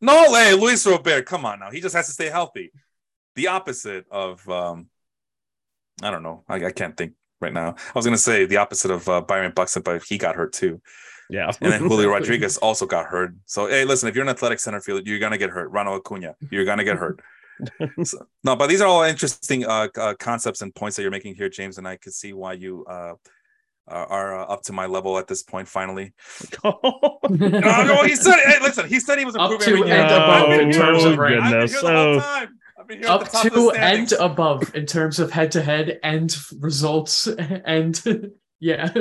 [0.00, 1.70] No, hey, Luis Robert, come on now.
[1.70, 2.70] He just has to stay healthy.
[3.34, 4.88] The opposite of, um,
[6.02, 6.44] I don't know.
[6.48, 7.70] I, I can't think right now.
[7.70, 10.52] I was going to say the opposite of uh, Byron Buxton, but he got hurt
[10.52, 10.80] too.
[11.30, 11.50] Yeah.
[11.60, 13.34] And then Julio Rodriguez also got hurt.
[13.46, 15.70] So, hey, listen, if you're an athletic center field, you're going to get hurt.
[15.70, 17.20] Ronald Acuna, you're going to get hurt.
[18.04, 21.36] So- no, but these are all interesting uh, uh, concepts and points that you're making
[21.36, 21.78] here, James.
[21.78, 23.14] And I could see why you uh,
[23.88, 26.12] are, are uh, up to my level at this point, finally.
[26.64, 29.92] Oh, No, no, he said, hey, listen, he said he was Up improving to every
[29.92, 31.42] and above in terms of oh, rank.
[31.42, 31.72] I've been goodness.
[31.72, 32.20] here the whole Oh.
[32.20, 32.58] time.
[32.78, 35.30] I've been here at Up the top of the to and above in terms of
[35.30, 38.00] head to head and results and
[38.60, 38.92] yeah.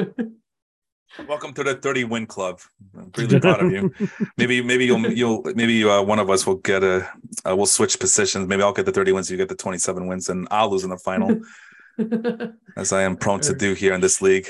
[1.27, 2.59] Welcome to the 30 win club.
[2.97, 3.93] I'm really proud of you.
[4.37, 7.07] Maybe, maybe you'll, you'll, maybe uh, one of us will get a,
[7.49, 8.49] uh, we'll switch positions.
[8.49, 10.89] Maybe I'll get the 30 wins, you get the 27 wins, and I'll lose in
[10.89, 11.39] the final,
[12.75, 14.49] as I am prone to do here in this league.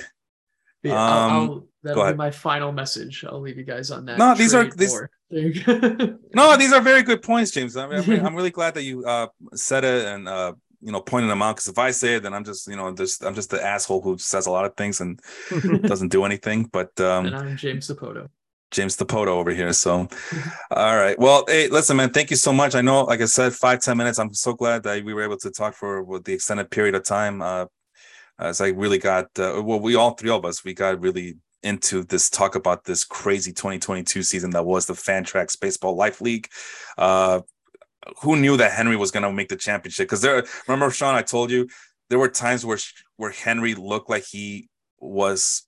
[0.89, 2.15] Yeah, I'll, Um, I'll, that'll ahead.
[2.15, 3.23] be my final message.
[3.27, 4.17] I'll leave you guys on that.
[4.17, 4.99] No, these are- these-
[5.31, 6.17] There you go.
[6.35, 7.75] No, these are very good points, James.
[7.75, 10.91] I mean, I'm, re- I'm really glad that you uh, said it and uh, you
[10.91, 11.55] know pointed them out.
[11.55, 14.01] Because if I say it, then I'm just you know just I'm just the asshole
[14.01, 15.19] who says a lot of things and
[15.81, 16.65] doesn't do anything.
[16.71, 18.29] But um, and I'm James Sapoto.
[18.71, 19.71] James Depoto over here.
[19.73, 20.07] So,
[20.71, 21.17] all right.
[21.17, 22.11] Well, hey, listen, man.
[22.11, 22.75] Thank you so much.
[22.75, 24.19] I know, like I said, five ten minutes.
[24.19, 27.41] I'm so glad that we were able to talk for the extended period of time.
[27.41, 27.65] Uh,
[28.39, 32.03] as I really got, uh, well, we all three of us, we got really into
[32.03, 36.49] this talk about this crazy 2022 season that was the Fantrax Baseball Life League.
[36.97, 37.41] Uh,
[38.21, 40.07] who knew that Henry was going to make the championship?
[40.07, 41.67] Because there, remember, Sean, I told you
[42.09, 42.77] there were times where
[43.17, 44.69] where Henry looked like he
[44.99, 45.63] was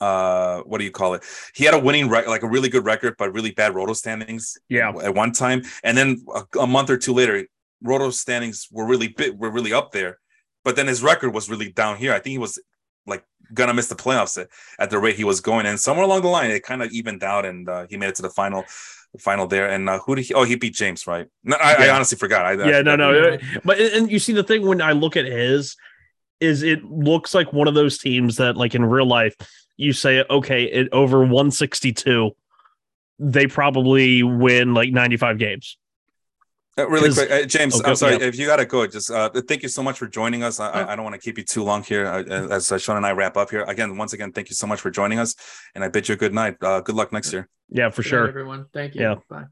[0.00, 1.22] uh what do you call it
[1.54, 4.58] he had a winning record like a really good record but really bad roto standings
[4.68, 4.92] Yeah.
[5.00, 7.46] at one time and then a, a month or two later
[7.80, 10.18] roto standings were really bit were really up there
[10.64, 12.12] but then his record was really down here.
[12.12, 12.58] I think he was
[13.06, 14.48] like gonna miss the playoffs at,
[14.78, 15.66] at the rate he was going.
[15.66, 18.14] And somewhere along the line it kind of evened out and uh, he made it
[18.16, 18.64] to the final
[19.20, 19.68] final there.
[19.68, 21.26] And uh, who did he oh he beat james right?
[21.44, 22.46] No i, I honestly forgot.
[22.46, 23.38] I, I yeah, no, no.
[23.64, 25.76] But and you see the thing when I look at his
[26.40, 29.36] is it looks like one of those teams that like in real life
[29.76, 32.32] you say okay, it over 162
[33.18, 35.76] they probably win like 95 games.
[36.76, 37.74] Uh, really 'Cause- quick, uh, James.
[37.76, 38.24] Oh, go- I'm sorry yeah.
[38.26, 38.86] if you gotta go.
[38.86, 40.58] Just uh, thank you so much for joining us.
[40.58, 42.96] I, I- I don't want to keep you too long here uh, as uh, Sean
[42.96, 43.62] and I wrap up here.
[43.62, 45.34] Again, once again, thank you so much for joining us,
[45.74, 46.56] and I bid you a good night.
[46.60, 47.48] Uh, good luck next year.
[47.68, 48.28] Yeah, for Good night, sure.
[48.28, 48.66] everyone.
[48.74, 49.02] Thank you.
[49.02, 49.14] Yeah.
[49.28, 49.44] Bye.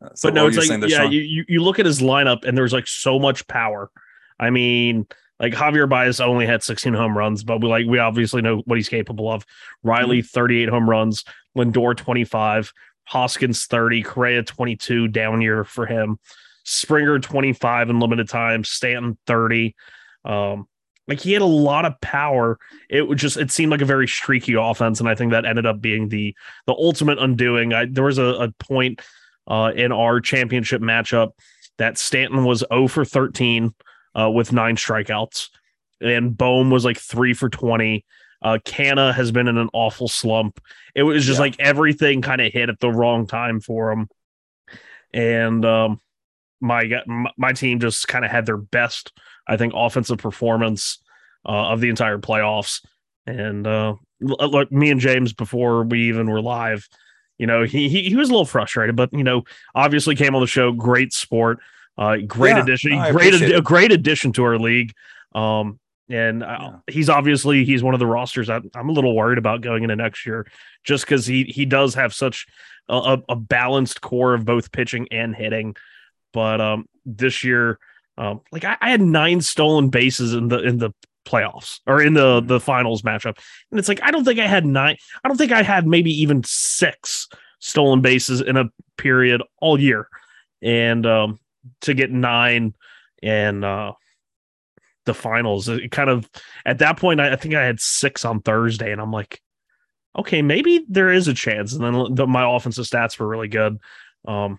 [0.00, 1.12] Uh, so but no, it's you like there, yeah, Sean?
[1.12, 3.90] you, you you look at his lineup and there's like so much power.
[4.38, 5.06] I mean,
[5.40, 8.76] like Javier Baez only had 16 home runs, but we like we obviously know what
[8.76, 9.44] he's capable of.
[9.82, 10.26] Riley Mm-hmm.
[10.38, 11.24] 38 home runs,
[11.56, 12.72] Lindor 25,
[13.06, 16.18] Hoskins 30, Correa 22 down year for him,
[16.64, 19.74] Springer 25 in limited time, Stanton 30.
[20.24, 20.66] Um,
[21.08, 22.58] like he had a lot of power.
[22.90, 25.66] It would just it seemed like a very streaky offense, and I think that ended
[25.66, 26.34] up being the
[26.66, 27.72] the ultimate undoing.
[27.72, 29.00] I, there was a, a point
[29.46, 31.30] uh, in our championship matchup
[31.78, 33.72] that Stanton was 0 for 13
[34.18, 35.50] uh, with nine strikeouts,
[36.00, 38.04] and Bohm was like three for 20.
[38.42, 40.60] Uh, Canna has been in an awful slump.
[40.94, 41.42] It was just Yeah.
[41.42, 44.08] like everything kind of hit at the wrong time for him,
[45.12, 46.00] and um,
[46.60, 46.90] my
[47.36, 49.12] my, team just kind of had their best,
[49.48, 50.98] I think, offensive performance
[51.46, 52.84] uh, of the entire playoffs.
[53.26, 56.88] And uh, look, me and James before we even were live,
[57.38, 60.40] you know, he, he he was a little frustrated, but you know, obviously came on
[60.40, 60.72] the show.
[60.72, 61.58] Great sport,
[61.98, 64.92] uh, great Yeah, addition, no, great ad- a great addition to our league.
[65.34, 65.78] Um,
[66.08, 66.76] and Yeah.
[66.88, 69.96] he's obviously he's one of the rosters that I'm a little worried about going into
[69.96, 70.46] next year,
[70.84, 72.46] just because he he does have such
[72.88, 75.74] a, a, balanced core of both pitching and hitting.
[76.32, 77.78] But um, this year,
[78.16, 80.92] um, like I, I had nine stolen bases in the in the
[81.26, 82.46] playoffs or in the Mhm.
[82.48, 83.38] the finals matchup,
[83.70, 84.96] and it's like I don't think I had nine.
[85.24, 87.28] I don't think I had maybe even six
[87.58, 90.08] stolen bases in a period all year,
[90.62, 91.40] and um,
[91.80, 92.74] to get nine
[93.22, 93.92] and uh,
[95.06, 96.28] the finals, it kind of
[96.64, 99.40] at that point I, I think I had six on Thursday, and I'm like,
[100.18, 101.72] okay, maybe there is a chance.
[101.72, 103.78] And then the, my offensive stats were really good.
[104.26, 104.58] Um,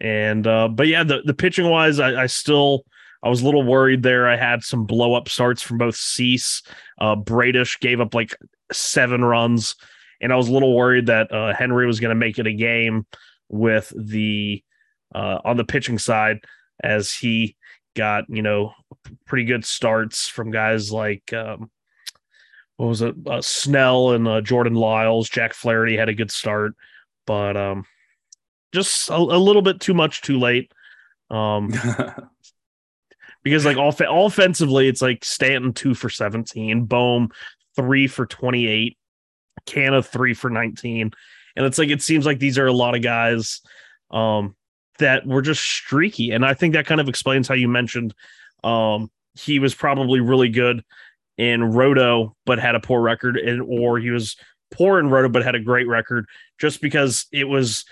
[0.00, 2.84] and uh, but yeah, the the pitching wise, I, I still
[3.22, 4.28] I was a little worried there.
[4.28, 6.62] I had some blow up starts from both Cease,
[7.00, 8.34] uh, Bradish gave up like
[8.72, 9.76] seven runs,
[10.20, 12.52] and I was a little worried that uh, Henry was going to make it a
[12.52, 13.06] game
[13.48, 14.62] with the
[15.14, 16.38] uh, on the pitching side
[16.82, 17.56] as he
[17.94, 18.72] got you know
[19.26, 21.70] pretty good starts from guys like um,
[22.76, 25.28] what was it uh, Snell and uh, Jordan Lyles.
[25.28, 26.74] Jack Flaherty had a good start,
[27.26, 27.84] but um,
[28.72, 30.72] just a, a little bit too much too late.
[31.30, 31.72] Um,
[33.42, 37.30] because like off- offensively, it's like Stanton two for 17, Bohm
[37.76, 38.96] three for 28,
[39.66, 41.12] Canna three for 19.
[41.56, 43.60] And it's like it seems like these are a lot of guys
[44.10, 44.56] um
[45.00, 46.30] that were just streaky.
[46.30, 48.14] And I think that kind of explains how you mentioned
[48.64, 50.82] um he was probably really good
[51.38, 54.36] in Roto, but had a poor record, and or he was
[54.70, 56.26] poor in Roto, but had a great record,
[56.58, 57.84] just because it was,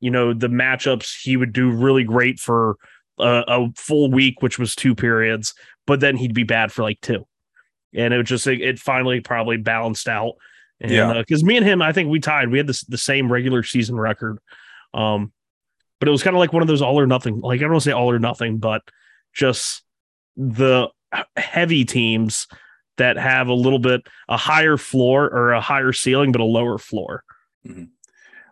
[0.00, 2.76] you know, the matchups he would do really great for
[3.18, 5.54] a, a full week, which was two periods,
[5.86, 7.26] but then he'd be bad for like two.
[7.94, 10.34] And it was just, it, it finally probably balanced out.
[10.80, 11.14] And, Yeah.
[11.14, 12.50] Because me and him, I think we tied.
[12.50, 14.38] We had this, the same regular season record.
[14.94, 15.32] Um,
[16.02, 17.38] but it was kind of like one of those all or nothing.
[17.38, 18.82] Like, I don't want to say all or nothing, but
[19.32, 19.84] just
[20.36, 20.88] the
[21.36, 22.48] heavy teams
[22.96, 26.76] that have a little bit a higher floor or a higher ceiling, but a lower
[26.76, 27.22] floor.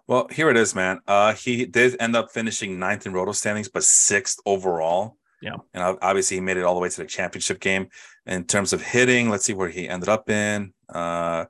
[0.06, 1.00] well, here it is, man.
[1.08, 5.16] Uh, he did end up finishing ninth in roto standings, but sixth overall.
[5.42, 5.56] Yeah.
[5.74, 7.88] and obviously he made it all the way to the championship game.
[8.26, 10.72] In terms of hitting, let's see where he ended up in.
[10.88, 11.46] Uh,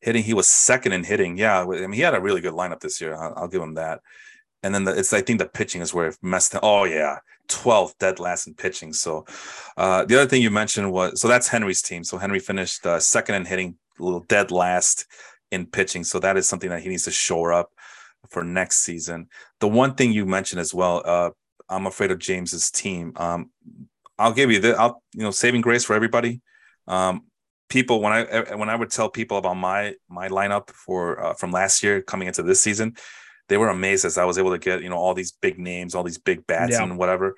[0.00, 0.22] hitting.
[0.22, 1.36] He was second in hitting.
[1.36, 3.14] Yeah, I mean, he had a really good lineup this year.
[3.14, 4.00] I'll, I'll give him that.
[4.62, 6.54] And then the, it's I think the pitching is where it messed.
[6.54, 6.60] Up.
[6.62, 8.92] Oh yeah, 12th dead last in pitching.
[8.92, 9.24] So
[9.76, 12.04] uh, the other thing you mentioned was so that's Henry's team.
[12.04, 15.06] So Henry finished uh, second in hitting, a little dead last
[15.50, 16.04] in pitching.
[16.04, 17.70] So that is something that he needs to shore up
[18.28, 19.28] for next season.
[19.60, 21.30] The one thing you mentioned as well, uh,
[21.68, 23.12] I'm afraid of James's team.
[23.16, 23.50] Um,
[24.18, 26.40] I'll give you the, I'll you know saving grace for everybody.
[26.86, 27.26] Um,
[27.68, 31.50] people when I when I would tell people about my my lineup for uh, from
[31.50, 32.96] last year coming into this season,
[33.48, 35.94] they were amazed as I was able to get you know all these big names,
[35.94, 36.82] all these big bats yeah.
[36.82, 37.36] and whatever.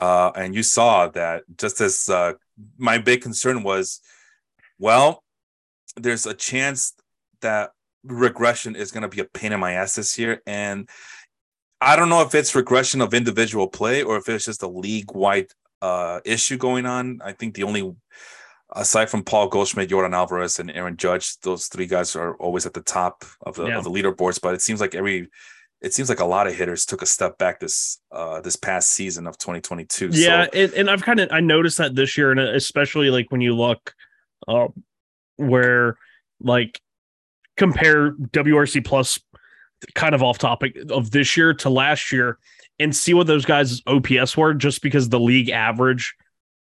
[0.00, 2.32] Uh, and you saw that just as uh,
[2.76, 4.00] my big concern was,
[4.78, 5.22] well,
[5.96, 6.94] there's a chance
[7.40, 7.70] that
[8.02, 10.88] regression is going to be a pain in my ass this year, and
[11.80, 15.12] I don't know if it's regression of individual play or if it's just a league
[15.14, 15.48] wide
[15.80, 17.20] uh, issue going on.
[17.24, 17.92] I think the only
[18.74, 22.74] aside from Paul Goldschmidt, Yordan Alvarez, and Aaron Judge, those three guys are always at
[22.74, 23.78] the top of the, yeah.
[23.78, 24.40] of the leaderboards.
[24.40, 25.28] But it seems like every
[25.82, 28.90] it seems like a lot of hitters took a step back this uh this past
[28.90, 30.50] season of 2022 yeah so.
[30.54, 33.54] and, and i've kind of i noticed that this year and especially like when you
[33.54, 33.94] look
[34.48, 34.68] uh,
[35.36, 35.98] where
[36.40, 36.80] like
[37.56, 39.18] compare wrc plus
[39.94, 42.38] kind of off topic of this year to last year
[42.78, 46.14] and see what those guys ops were just because the league average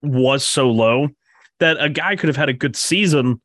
[0.03, 1.09] was so low
[1.63, 3.41] that a guy could have had a good season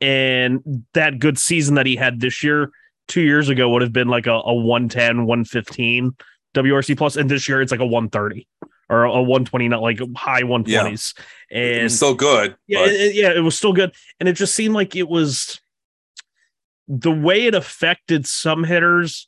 [0.00, 2.70] and that good season that he had this year
[3.08, 6.14] two years ago would have been like a, a 110 115
[6.54, 8.46] wrc plus and this year it's like a 130
[8.88, 11.14] or a 120 not like high 120s
[11.50, 11.58] yeah.
[11.58, 14.94] and still good yeah it, yeah it was still good and it just seemed like
[14.94, 15.60] it was
[16.86, 19.26] the way it affected some hitters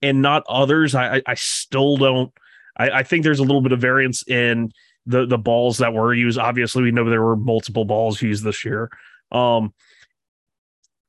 [0.00, 2.32] and not others i i, I still don't
[2.76, 4.72] I, I think there's a little bit of variance in
[5.06, 6.38] the the balls that were used.
[6.38, 8.90] Obviously, we know there were multiple balls used this year.
[9.32, 9.72] Um,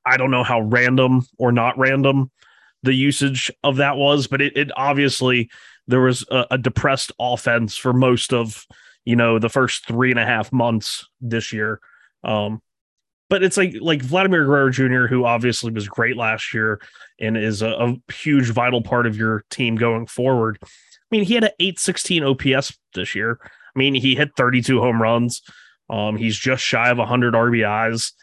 [0.05, 2.31] I don't know how random or not random
[2.83, 5.49] the usage of that was, but it, it obviously
[5.87, 8.65] there was a, a, depressed offense for most of
[9.05, 11.79] you know the first three and a half months this year.
[12.23, 12.61] Um,
[13.29, 16.81] but it's like like Vladimir Guerrero Jr., who obviously was great last year
[17.19, 20.57] and is a, a huge vital part of your team going forward.
[20.61, 20.67] I
[21.11, 23.39] mean, he had an 816 OPS this year.
[23.75, 25.41] I mean, he hit 32 home runs.
[25.89, 28.13] Um, he's just shy of 100 RBIs.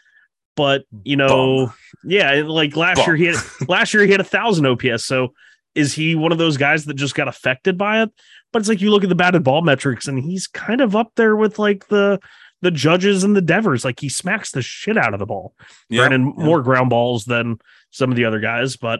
[0.55, 1.73] But you know, Bum.
[2.03, 3.05] yeah, like last Bum.
[3.07, 3.37] year he had
[3.69, 5.05] last year he had a thousand OPS.
[5.05, 5.33] So
[5.73, 8.09] is he one of those guys that just got affected by it?
[8.51, 11.13] But it's like you look at the batted ball metrics, and he's kind of up
[11.15, 12.19] there with like the
[12.61, 13.85] the judges and the Devers.
[13.85, 15.53] Like he smacks the shit out of the ball,
[15.87, 16.45] yeah, and yeah.
[16.45, 17.59] more ground balls than
[17.91, 18.75] some of the other guys.
[18.75, 18.99] But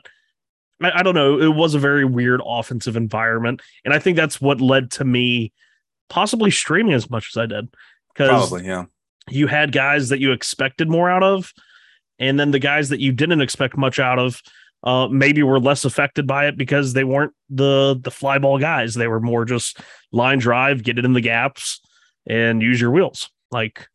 [0.82, 1.42] I, I, don't know.
[1.42, 5.52] It was a very weird offensive environment, and I think that's what led to me
[6.10, 7.70] possibly streaming as much as I did.
[8.14, 8.86] Because probably, yeah.
[9.30, 11.54] You had guys that you expected more out of,
[12.18, 14.42] and then the guys that you didn't expect much out of
[14.84, 18.94] uh, maybe were less affected by it because they weren't the the fly ball guys.
[18.96, 19.80] They were more just
[20.12, 21.82] line drive, get it in the gaps,
[22.26, 23.30] and use your wheels.
[23.52, 23.88] Like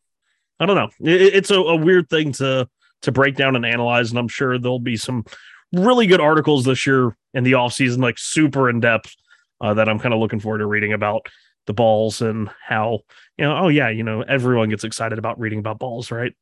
[0.59, 2.69] I don't know, it, it's a, a weird thing to
[3.01, 5.25] to break down and analyze, and I'm sure there'll be some
[5.73, 9.13] really good articles this year in the off season, like super in depth,
[9.61, 11.27] uh, that I'm kind of looking forward to reading about
[11.65, 12.99] the balls and how
[13.37, 16.33] you know oh yeah you know everyone gets excited about reading about balls right?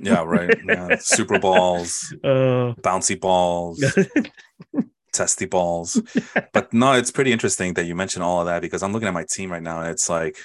[0.00, 0.56] Yeah right.
[0.66, 0.96] Yeah.
[1.00, 3.82] super balls uh, bouncy balls
[5.12, 6.00] testy balls.
[6.52, 9.14] But no it's pretty interesting that you mentioned all of that because i'm looking at
[9.14, 10.36] my team right now and it's like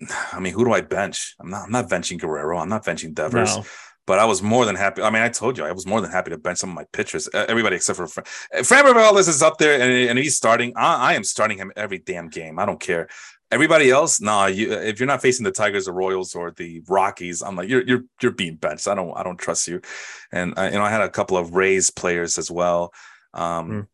[0.32, 1.34] i mean who do i bench?
[1.40, 2.58] I'm not i'm not benching guerrero.
[2.58, 3.56] I'm not benching devers.
[3.56, 3.64] No.
[4.10, 5.02] But I was more than happy.
[5.02, 6.82] I mean, I told you I was more than happy to bench some of my
[6.92, 7.28] pitchers.
[7.32, 10.72] Everybody except for Fran, Framber Valdez is up there, and, and he's starting.
[10.74, 12.58] I, I, am starting him every damn game.
[12.58, 13.06] I don't care.
[13.52, 14.46] Everybody else, nah.
[14.46, 17.86] You, if you're not facing the Tigers, or Royals, or the Rockies, I'm like you're
[17.86, 18.88] you're you're being benched.
[18.88, 19.80] I don't I don't trust you.
[20.32, 22.92] And I, you know, I had a couple of Rays players as well.
[23.32, 23.86] Um, mm.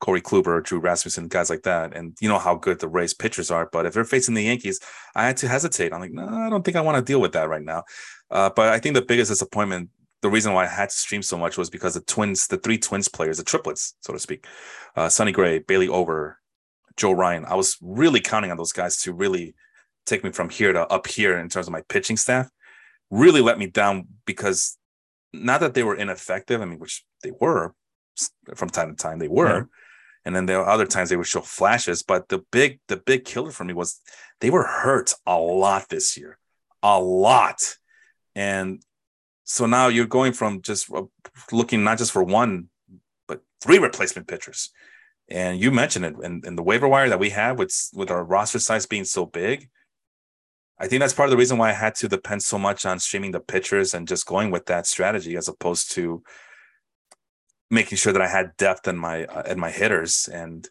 [0.00, 1.96] Corey Kluber, Drew Rasmussen, guys like that.
[1.96, 3.68] And you know how good the Rays pitchers are.
[3.72, 4.80] But if they're facing the Yankees,
[5.14, 5.92] I had to hesitate.
[5.92, 7.84] I'm like, no, I don't think I want to deal with that right now.
[8.32, 9.90] Uh, but I think the biggest disappointment,
[10.22, 12.78] the reason why I had to stream so much was because the twins, the three
[12.78, 14.46] twins players, the triplets, so to speak,
[14.96, 16.38] uh, Sonny Gray, Bailey Ober,
[16.96, 17.44] Joe Ryan.
[17.44, 19.54] I was really counting on those guys to really
[20.06, 22.48] take me from here to up here in terms of my pitching staff.
[23.10, 24.78] Really let me down because
[25.32, 26.60] not that they were ineffective.
[26.60, 27.74] I mean, which they were,
[28.54, 29.64] from time to time they were yeah.
[30.24, 33.24] and then there are other times they would show flashes but the big the big
[33.24, 34.00] killer for me was
[34.40, 36.38] they were hurt a lot this year
[36.82, 37.76] a lot
[38.34, 38.82] and
[39.44, 40.90] so now you're going from just
[41.50, 42.68] looking not just for one
[43.28, 44.70] but three replacement pitchers
[45.28, 48.24] and you mentioned it in, in the waiver wire that we have with with our
[48.24, 49.68] roster size being so big
[50.82, 52.98] I think that's part of the reason why I had to depend so much on
[52.98, 56.24] streaming the pitchers and just going with that strategy as opposed to
[57.70, 60.28] making sure that I had depth in my uh, in my hitters.
[60.32, 60.68] And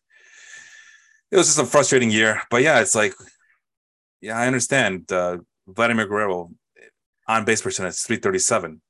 [1.32, 2.41] it was just a frustrating year.
[2.49, 3.14] But yeah, it's like,
[4.20, 5.09] yeah, I understand.
[5.09, 6.51] Uh, Vladimir Guerrero
[7.38, 8.82] on base percentage three thirty seven.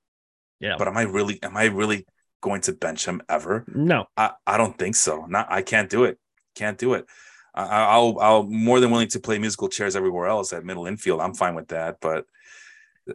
[0.59, 2.05] Yeah, but am I really am I really
[2.41, 3.65] going to bench him ever?
[3.67, 5.25] No, I, I don't think so.
[5.27, 6.17] Not I can't do it.
[6.55, 7.05] Can't do it.
[7.53, 11.19] I, will I'll more than willing to play musical chairs everywhere else at middle infield.
[11.19, 12.25] I'm fine with that, but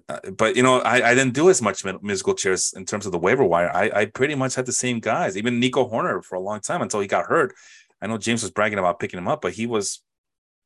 [0.09, 3.13] uh, but you know I, I didn't do as much musical chairs in terms of
[3.13, 3.71] the waiver wire.
[3.75, 6.83] I, I pretty much had the same guys, even Nico Hoerner for a long time
[6.83, 7.55] until he got hurt.
[8.03, 10.03] I know James was bragging about picking him up, but he was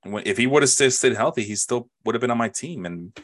[0.04, 2.86] if he would have stayed, stayed healthy, he still would have been on my team
[2.86, 3.16] and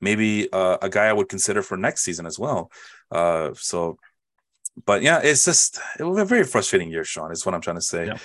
[0.00, 2.70] maybe uh, a guy I would consider for next season as well.
[3.10, 3.98] Uh, so,
[4.86, 7.32] but yeah, it's just it was a very frustrating year, Sean.
[7.32, 8.06] Is what I'm trying to say.
[8.06, 8.18] Yeah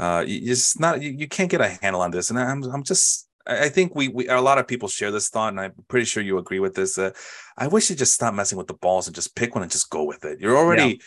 [0.00, 2.30] uh, it's not you, you can't get a handle on this.
[2.30, 5.50] And I'm I'm just I think we we a lot of people share this thought,
[5.50, 6.96] and I'm pretty sure you agree with this.
[6.96, 7.10] Uh,
[7.58, 9.90] I wish you just stop messing with the balls and just pick one and just
[9.90, 10.40] go with it.
[10.40, 11.00] You're already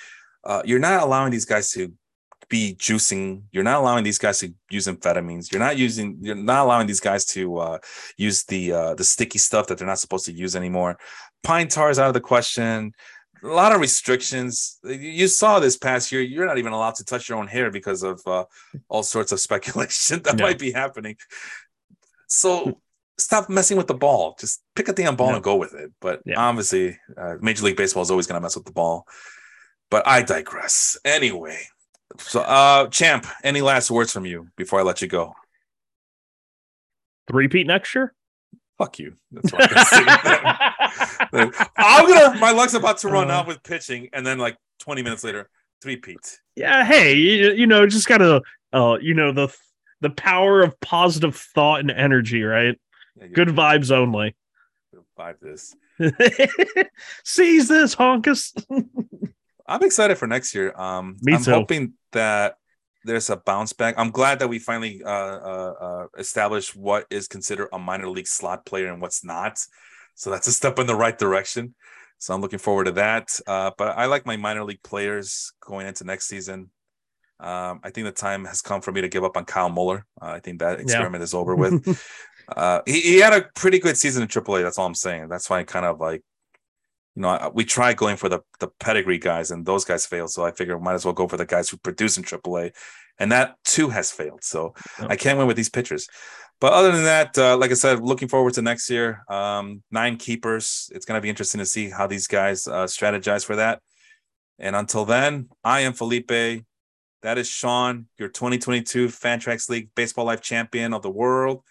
[0.46, 0.52] yeah.
[0.52, 1.92] uh, you're not allowing these guys to
[2.50, 3.44] be juicing.
[3.52, 5.52] You're not allowing these guys to use amphetamines.
[5.52, 6.18] You're not using.
[6.22, 7.78] You're not allowing these guys to uh,
[8.18, 10.98] use the uh, the sticky stuff that they're not supposed to use anymore.
[11.44, 12.94] Pine tar is out of the question
[13.44, 14.80] a lot of restrictions.
[14.84, 16.22] You saw this past year.
[16.22, 18.46] You're not even allowed to touch your own hair because of uh,
[18.88, 21.18] all sorts of speculation that might be happening.
[22.28, 22.80] So
[23.18, 24.36] stop messing with the ball.
[24.40, 25.36] Just pick a damn ball yeah.
[25.36, 25.92] and go with it.
[26.00, 26.40] But yeah.
[26.40, 29.06] obviously, uh, Major League Baseball is always going to mess with the ball.
[29.92, 30.98] But I digress.
[31.06, 31.60] Anyway,
[32.18, 35.34] so uh, champ, any last words from you before I let you go?
[37.28, 38.14] Three Pete next year.
[38.78, 39.16] Fuck you.
[39.32, 39.74] That's what I'm
[41.32, 41.66] gonna say.
[41.78, 42.40] I'm gonna.
[42.40, 45.50] My luck's about to run uh, out with pitching, and then like 20 minutes later,
[45.82, 46.40] three Pete.
[46.56, 46.84] Yeah.
[46.84, 48.42] Hey, you, you know, just gotta,
[48.74, 49.56] uh, you know, the
[50.02, 52.78] the power of positive thought and energy, right?
[53.16, 54.36] Yeah, Good vibes only.
[55.18, 55.76] Vibe this.
[57.24, 58.52] Seize this, honkus.
[59.68, 60.74] I'm excited for next year.
[60.76, 61.52] Um, Me I'm too.
[61.52, 62.56] hoping that
[63.04, 63.96] there's a bounce back.
[63.98, 68.28] I'm glad that we finally uh, uh, uh, established what is considered a minor league
[68.28, 69.60] slot player and what's not.
[70.16, 71.76] So that's a step in the right direction.
[72.20, 73.38] So I'm looking forward to that.
[73.46, 76.70] Uh, but I like my minor league players going into next season.
[77.40, 80.06] Um, I think the time has come for me to give up on Kyle Muller.
[80.22, 81.26] Uh, I think that experiment yeah.
[81.26, 82.02] is over with.
[82.46, 84.64] Uh, he, he had a pretty good season in AAA.
[84.64, 85.30] That's all I'm saying.
[85.30, 86.24] That's why I kind of like
[87.16, 90.32] you know, we tried going for the the pedigree guys, and those guys failed.
[90.32, 92.74] So I figure might as well go for the guys who produce in AAA,
[93.20, 94.44] and that too has failed.
[94.44, 95.08] So oh.
[95.10, 96.08] I can't win with these pitchers.
[96.60, 99.24] But other than that, uh, like I said, looking forward to next year.
[99.30, 100.90] Um, nine keepers.
[100.96, 103.82] It's going to be interesting to see how these guys uh, strategize for that.
[104.60, 106.64] And until then, I am Felipe.
[107.22, 111.64] That is Sean, your 2022 Fantrax League Baseball Life Champion of the world.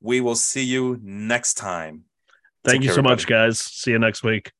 [0.00, 2.04] We will see you next time.
[2.64, 3.12] Thank Take you so everybody.
[3.12, 3.58] much, guys.
[3.60, 4.52] See you next week.